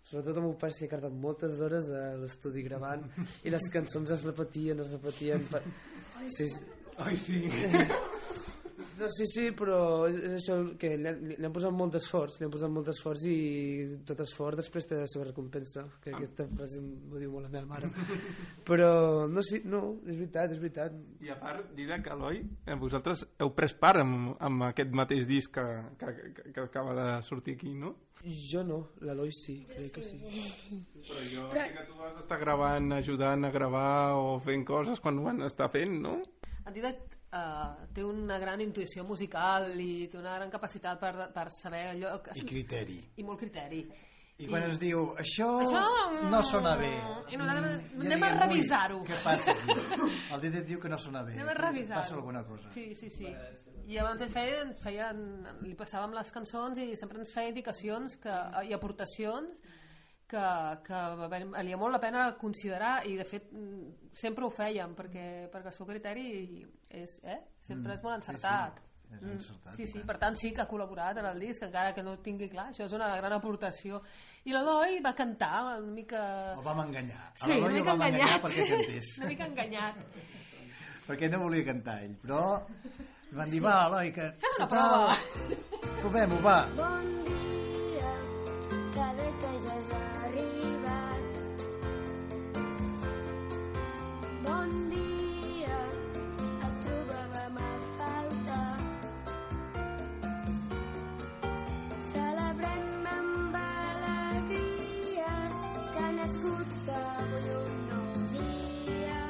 [0.05, 3.05] sobretot el meu pare s'hi ha quedat moltes hores a l'estudi gravant
[3.45, 5.63] i les cançons es repetien, es repetien per...
[6.37, 6.49] sí,
[7.05, 7.41] Ai, sí.
[8.99, 12.45] no, sí, sí, però és això que li, han- li han posat molt d'esforç, li
[12.47, 13.35] han posat molt d'esforç i
[14.05, 17.65] tot esforç després té la seva recompensa, que aquesta frase m'ho diu molt la meva
[17.73, 17.89] mare.
[18.65, 20.95] Però no, sí, no, és veritat, és veritat.
[21.22, 25.53] I a part, Didac, Eloi, eh, vosaltres heu pres part amb, amb aquest mateix disc
[25.55, 25.65] que,
[25.99, 27.95] que, que, que acaba de sortir aquí, no?
[28.26, 30.17] Jo no, l'Eloi sí, crec que sí.
[31.05, 34.99] Però jo Però- sé que tu vas estar gravant, ajudant a gravar o fent coses
[35.03, 36.15] quan ho van estar fent, no?
[36.65, 41.47] En Didac eh, té una gran intuïció musical i té una gran capacitat per, per
[41.61, 42.17] saber allò...
[42.23, 42.35] Que...
[42.39, 42.99] I criteri.
[43.21, 43.83] I molt criteri.
[44.35, 45.81] I quan ens diu, això, Això
[46.27, 46.89] no sona bé.
[47.31, 48.97] I nosaltres Ja anem a diem, revisar-ho.
[48.99, 49.53] "Ui, Què passa?
[50.35, 51.37] El Didet diu que no sona bé.
[51.37, 52.67] Anem a revisar Passa alguna cosa.
[52.75, 53.31] Sí, sí, sí.
[53.85, 55.07] I llavors ell feia, feia,
[55.61, 58.35] li passàvem les cançons i sempre ens feia indicacions que,
[58.67, 59.61] i aportacions
[60.27, 60.45] que,
[60.85, 65.69] que valia molt la pena considerar i de fet mm, sempre ho fèiem perquè, perquè
[65.72, 66.26] el seu criteri
[66.89, 67.39] és, eh?
[67.60, 68.35] sempre és molt Mm, sí, sí.
[68.35, 68.81] encertat.
[69.06, 71.93] És Mm, encertat, sí, sí, per tant sí que ha col·laborat en el disc encara
[71.93, 73.99] que no ho tingui clar, això és una gran aportació
[74.45, 76.23] i l'Eloi va cantar una mica...
[76.57, 77.22] El vam enganyar.
[77.30, 78.41] A Sí, una l'Eloi el mica vam enganyar enganyat.
[78.41, 79.11] perquè cantés.
[79.22, 79.95] una mica enganyat.
[81.07, 82.41] perquè no volia cantar ell, però
[83.38, 84.31] van dir, va, Eloi, que...
[84.41, 85.15] Fes una prova.
[86.02, 86.57] Provem-ho, va.
[86.76, 87.44] Bon dia,
[88.95, 91.23] que bé que ja arribat.
[94.45, 95.80] Bon dia,
[96.67, 98.77] et trobàvem a faltar.
[102.13, 105.35] Celebrem amb alegria
[105.91, 109.22] que ha nascut un dia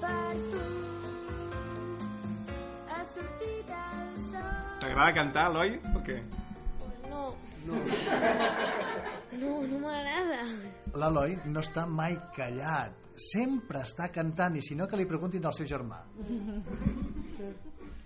[0.00, 0.66] per tu.
[2.88, 4.52] Ha sortit el sol.
[4.80, 6.22] T'agrada cantar, Eloi, o què?
[11.00, 12.96] L'Eloi no està mai callat.
[13.20, 16.00] Sempre està cantant, i si no, que li preguntin al seu germà.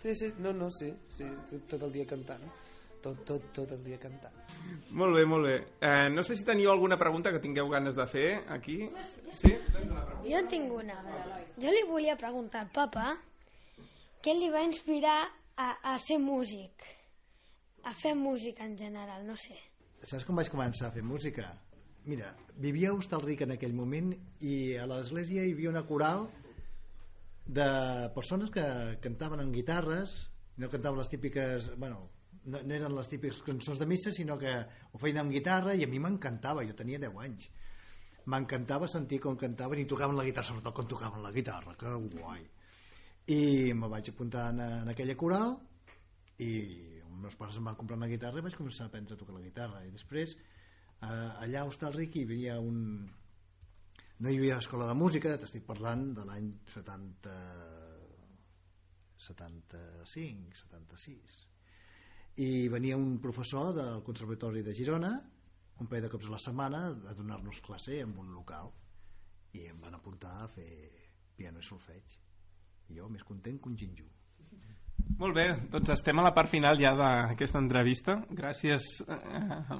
[0.02, 2.42] Sí, sí, no, no, sí, sí, tot, tot el dia cantant.
[3.04, 4.36] Tot, tot, tot el dia cantant.
[4.96, 5.54] Molt bé, molt bé.
[5.84, 8.78] Eh, no sé si teniu alguna pregunta que tingueu ganes de fer aquí.
[9.36, 9.52] Sí?
[10.24, 10.96] Jo en tinc una.
[11.60, 13.10] Jo li volia preguntar al papa
[14.24, 15.18] què li va inspirar
[15.60, 16.86] a, a ser músic,
[17.84, 19.58] a fer música en general, no sé.
[20.04, 21.50] Saps com vaig començar a fer música?
[22.04, 24.10] Mira, vivia a Hostalric en aquell moment
[24.44, 26.26] i a l'església hi havia una coral
[27.46, 27.68] de
[28.16, 28.64] persones que
[29.04, 30.12] cantaven amb guitarres,
[30.60, 31.70] no cantaven les típiques...
[31.80, 32.02] Bueno,
[32.44, 35.84] no, no eren les típiques cançons de missa, sinó que ho feien amb guitarra i
[35.84, 37.46] a mi m'encantava, jo tenia 10 anys.
[38.28, 42.42] M'encantava sentir com cantaven i tocaven la guitarra, sobretot quan tocaven la guitarra, que guai.
[43.32, 45.56] I me vaig apuntar en, en aquella coral
[46.44, 46.52] i
[47.00, 49.38] els meus pares em van comprar una guitarra i vaig començar a aprendre a tocar
[49.38, 50.36] la guitarra i després
[51.44, 52.78] allà a Hostalric hi havia un
[54.18, 57.34] no hi havia escola de música t'estic parlant de l'any 70
[59.28, 61.38] 75 76
[62.44, 65.12] i venia un professor del Conservatori de Girona
[65.80, 68.70] un parell de cops a la setmana a donar-nos classe en un local
[69.54, 70.70] i em van apuntar a fer
[71.36, 72.18] piano i solfeig.
[72.90, 74.10] I jo més content que un ginjú
[75.18, 78.16] Molt bé, doncs estem a la part final ja d'aquesta entrevista.
[78.34, 79.78] Gràcies eh,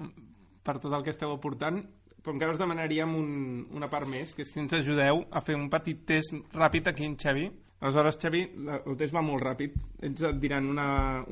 [0.65, 1.83] per tot el que esteu aportant.
[2.25, 3.29] Però encara us demanaríem un,
[3.77, 7.05] una part més, que és si ens ajudeu a fer un petit test ràpid aquí
[7.05, 7.51] en Xavi.
[7.85, 8.41] Aleshores, Xavi,
[8.79, 9.77] el test va molt ràpid.
[10.09, 10.87] Ells et diran una,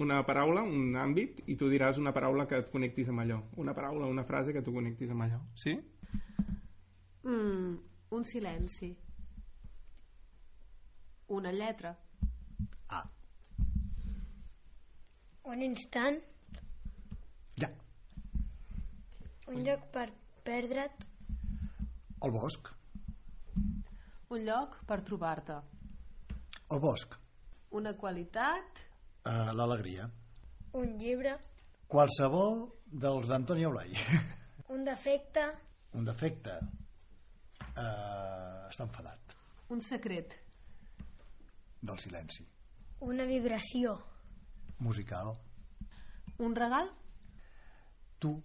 [0.05, 3.41] una paraula, un àmbit, i tu diràs una paraula que et connectis amb allò.
[3.65, 5.41] Una paraula, una frase que tu connectis amb allò.
[5.57, 5.79] Sí?
[7.25, 7.75] Mm,
[8.13, 8.93] un silenci.
[11.33, 11.97] Una lletra.
[15.45, 16.21] Un instant.
[17.59, 17.69] Ja.
[19.49, 20.07] Un lloc per
[20.45, 21.07] perdre't.
[22.23, 22.69] el bosc
[24.33, 25.57] Un lloc per trobar-te.
[26.71, 27.19] el bosc
[27.71, 28.79] Una qualitat.
[29.27, 30.11] uh, l'alegria
[30.73, 31.39] Un llibre.
[31.89, 33.93] qualsevol dels d'Antoni Blai
[34.75, 35.45] Un defecte.
[35.95, 36.55] un defecte
[37.77, 39.37] uh, està enfadat
[39.69, 40.39] Un secret.
[41.83, 42.47] del silenci
[43.01, 43.99] Una vibració.
[44.79, 45.35] musical
[46.39, 46.89] Un regal.
[48.19, 48.41] tu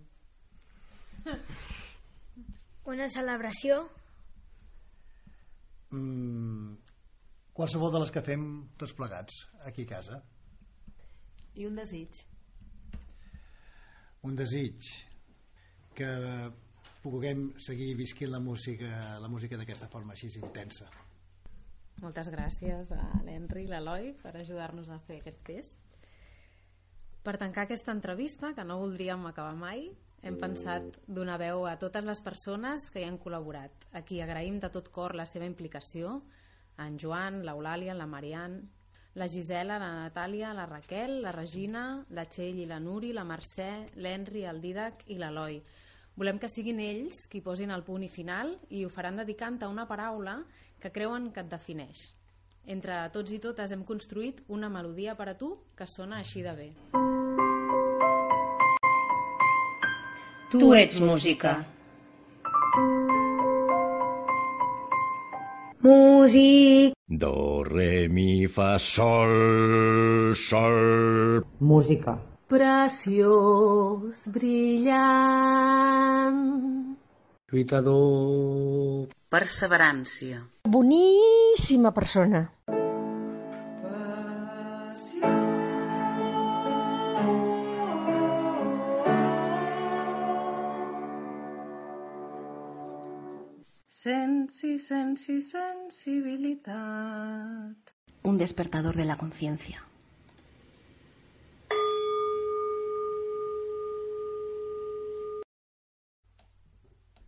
[2.91, 3.81] Una celebració.
[5.91, 6.75] mm,
[7.57, 8.43] qualsevol de les que fem
[8.77, 10.21] tots plegats aquí a casa
[11.57, 12.21] I un desig.
[14.27, 14.83] un desig
[15.97, 16.09] que
[17.01, 20.89] puguem seguir visquint la música la música d'aquesta forma així intensa
[22.01, 25.77] moltes gràcies a l'Henri i l'Eloi per ajudar-nos a fer aquest test
[27.23, 29.87] per tancar aquesta entrevista que no voldríem acabar mai
[30.21, 34.59] hem pensat donar veu a totes les persones que hi han col·laborat a qui agraïm
[34.59, 36.21] de tot cor la seva implicació
[36.77, 38.61] en Joan, l'Eulàlia, la Marian
[39.17, 43.71] la Gisela, la Natàlia, la Raquel, la Regina, la Txell i la Nuri, la Mercè,
[43.97, 45.57] l'Henri, el Didac i l'Eloi.
[46.17, 49.71] Volem que siguin ells qui posin el punt i final i ho faran dedicant a
[49.73, 50.37] una paraula
[50.79, 52.07] que creuen que et defineix.
[52.69, 56.57] Entre tots i totes hem construït una melodia per a tu que sona així de
[56.57, 56.71] bé.
[60.49, 61.65] Tu ets música.
[65.83, 66.93] Músic.
[67.05, 71.43] Do, re, mi, fa, sol, sol.
[71.59, 72.15] Música.
[72.47, 74.95] Preciós, brillant.
[77.51, 79.11] Lluitador.
[79.27, 80.47] Perseverància.
[80.63, 82.47] Boníssima persona.
[94.77, 97.93] Sensi, sensi, sensibilitat.
[98.21, 99.83] Un despertador de la conciencia.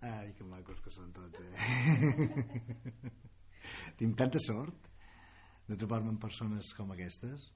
[0.01, 1.49] Ai, que macos que són tots, eh?
[3.97, 4.77] Tinc tanta sort
[5.65, 7.49] de trobar-me amb persones com aquestes.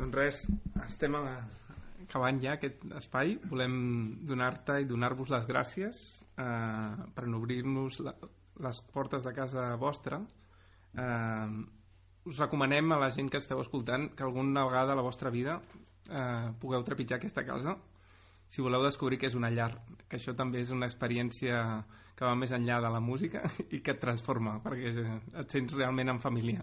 [0.00, 0.48] Doncs res,
[0.88, 1.36] estem a la...
[2.04, 3.36] acabant ja aquest espai.
[3.50, 3.76] Volem
[4.28, 6.02] donar-te i donar-vos les gràcies
[6.38, 10.20] eh, per obrir-nos les portes de casa vostra.
[10.94, 11.48] Eh,
[12.28, 15.60] us recomanem a la gent que esteu escoltant que alguna vegada a la vostra vida
[16.10, 17.78] eh, pugueu trepitjar aquesta casa
[18.52, 19.70] si voleu descobrir que és una llar,
[20.10, 21.56] que això també és una experiència
[22.12, 23.40] que va més enllà de la música
[23.74, 24.92] i que et transforma, perquè
[25.40, 26.60] et sents realment en família.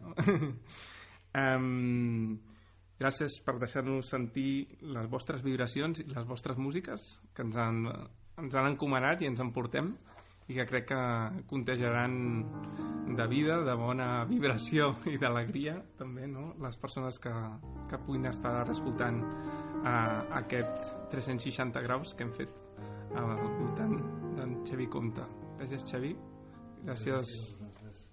[1.42, 2.38] um,
[3.00, 7.86] gràcies per deixar-nos sentir les vostres vibracions i les vostres músiques que ens han,
[8.40, 9.94] ens han encomanat i ens en portem
[10.50, 11.02] i que crec que
[11.48, 12.16] contagiaran
[13.16, 16.54] de vida, de bona vibració i d'alegria també, no?
[16.62, 17.34] les persones que,
[17.90, 22.58] que puguin estar escoltant uh, aquest 360 graus que hem fet
[23.20, 23.96] al voltant
[24.38, 25.26] d'en Xavi Comte.
[25.60, 26.14] Gràcies, Xavi.
[26.86, 27.34] Gràcies.
[27.62, 28.06] Gràcies.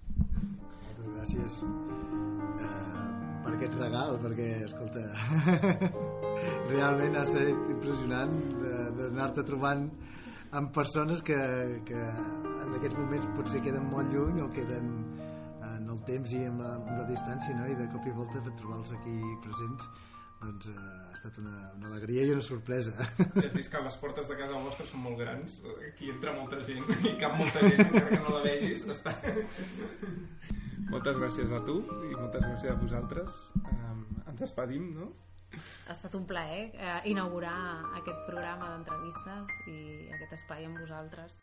[0.86, 3.15] Moltes gràcies uh,
[3.46, 5.02] per aquest regal, perquè, escolta,
[6.72, 8.34] realment ha estat impressionant
[8.98, 9.86] d'anar-te trobant
[10.58, 11.38] amb persones que,
[11.86, 14.90] que en aquests moments potser queden molt lluny o queden
[15.68, 17.70] en el temps i amb la, amb la distància no?
[17.70, 19.16] i de cop i volta trobar-los aquí
[19.46, 19.86] presents
[20.42, 24.28] doncs eh, ha estat una, una alegria i una sorpresa Has vist que les portes
[24.30, 25.58] de casa vostra són molt grans
[25.90, 29.16] aquí entra molta gent i cap molta gent encara que no la vegis està...
[30.90, 35.12] moltes gràcies a tu i moltes gràcies a vosaltres um, ens despedim no?
[35.86, 37.56] Ha estat un plaer eh, inaugurar
[38.00, 39.78] aquest programa d'entrevistes i
[40.18, 41.38] aquest espai amb vosaltres.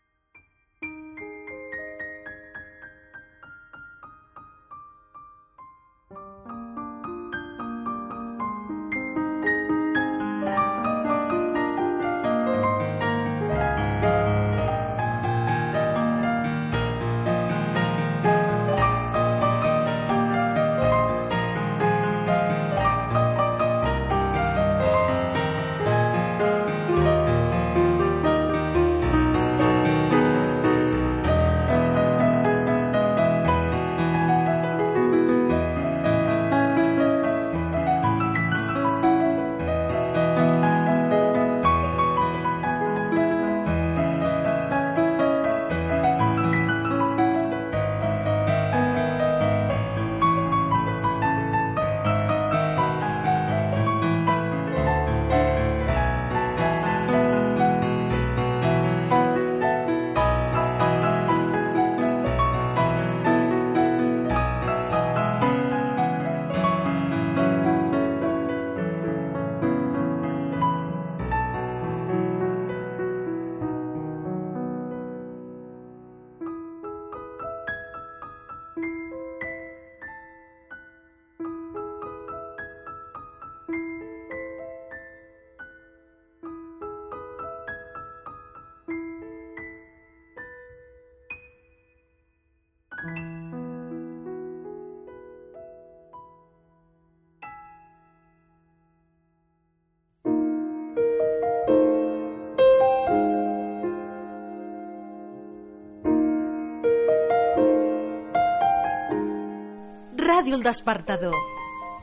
[110.44, 111.36] Ràdio El Despertador.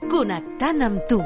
[0.10, 1.20] Connectant amb tu.